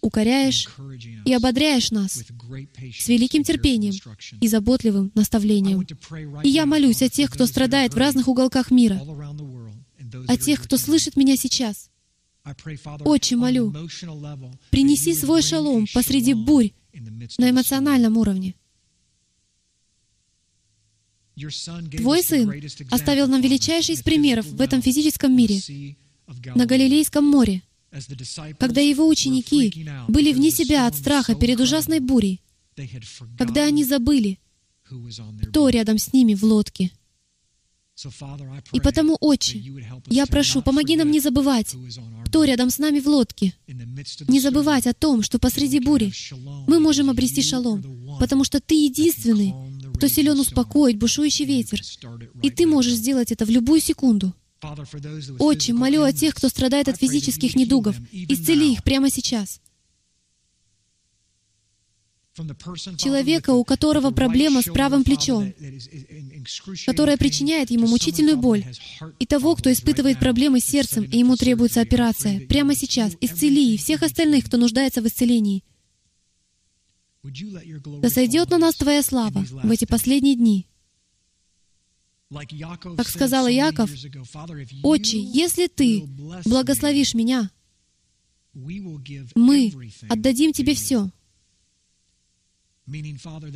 [0.00, 0.68] укоряешь
[1.24, 3.94] и ободряешь нас с великим терпением
[4.40, 5.84] и заботливым наставлением.
[6.44, 9.00] И я молюсь о тех, кто страдает в разных уголках мира,
[10.28, 11.90] о тех, кто слышит меня сейчас.
[13.00, 13.74] Отче, молю,
[14.70, 16.70] принеси свой шалом посреди бурь
[17.38, 18.54] на эмоциональном уровне.
[21.96, 22.52] Твой Сын
[22.90, 25.60] оставил нам величайший из примеров в этом физическом мире,
[26.54, 27.62] на Галилейском море,
[28.58, 32.40] когда Его ученики были вне себя от страха перед ужасной бурей,
[33.38, 34.38] когда они забыли,
[35.48, 36.90] кто рядом с ними в лодке.
[38.72, 39.62] И потому, Отче,
[40.06, 41.74] я прошу, помоги нам не забывать,
[42.24, 43.52] кто рядом с нами в лодке.
[43.66, 46.10] Не забывать о том, что посреди бури
[46.66, 47.84] мы можем обрести шалом,
[48.18, 49.52] потому что Ты единственный,
[50.00, 51.82] кто силен успокоить бушующий ветер.
[52.42, 54.34] И Ты можешь сделать это в любую секунду.
[55.38, 57.96] Отче, молю о тех, кто страдает от физических недугов.
[58.10, 59.60] Исцели их прямо сейчас.
[62.96, 65.52] Человека, у которого проблема с правым плечом,
[66.86, 68.64] которая причиняет ему мучительную боль,
[69.18, 73.76] и того, кто испытывает проблемы с сердцем, и ему требуется операция, прямо сейчас, исцели и
[73.76, 75.62] всех остальных, кто нуждается в исцелении.
[77.22, 80.66] Да сойдет на нас Твоя слава в эти последние дни.
[82.96, 83.90] Как сказал Яков,
[84.82, 86.04] «Отче, если Ты
[86.44, 87.50] благословишь меня,
[88.54, 89.72] мы
[90.08, 91.10] отдадим Тебе все».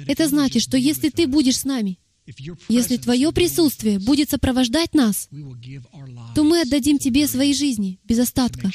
[0.06, 1.98] Это значит, что если Ты будешь с нами,
[2.68, 5.28] если Твое присутствие будет сопровождать нас,
[6.34, 8.70] то мы отдадим Тебе свои жизни без остатка,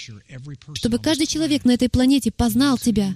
[0.74, 3.14] чтобы каждый человек на этой планете познал Тебя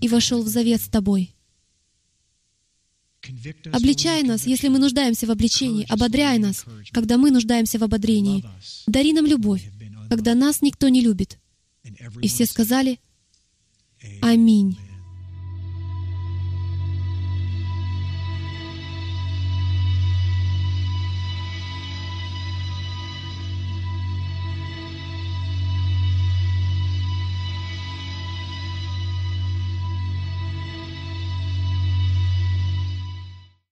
[0.00, 1.34] и вошел в завет с Тобой.
[3.72, 5.86] Обличай нас, если мы нуждаемся в обличении.
[5.88, 8.44] Ободряй нас, когда мы нуждаемся в ободрении.
[8.86, 9.70] Дари нам любовь,
[10.08, 11.38] когда нас никто не любит.
[12.22, 13.00] И все сказали
[14.20, 14.78] «Аминь».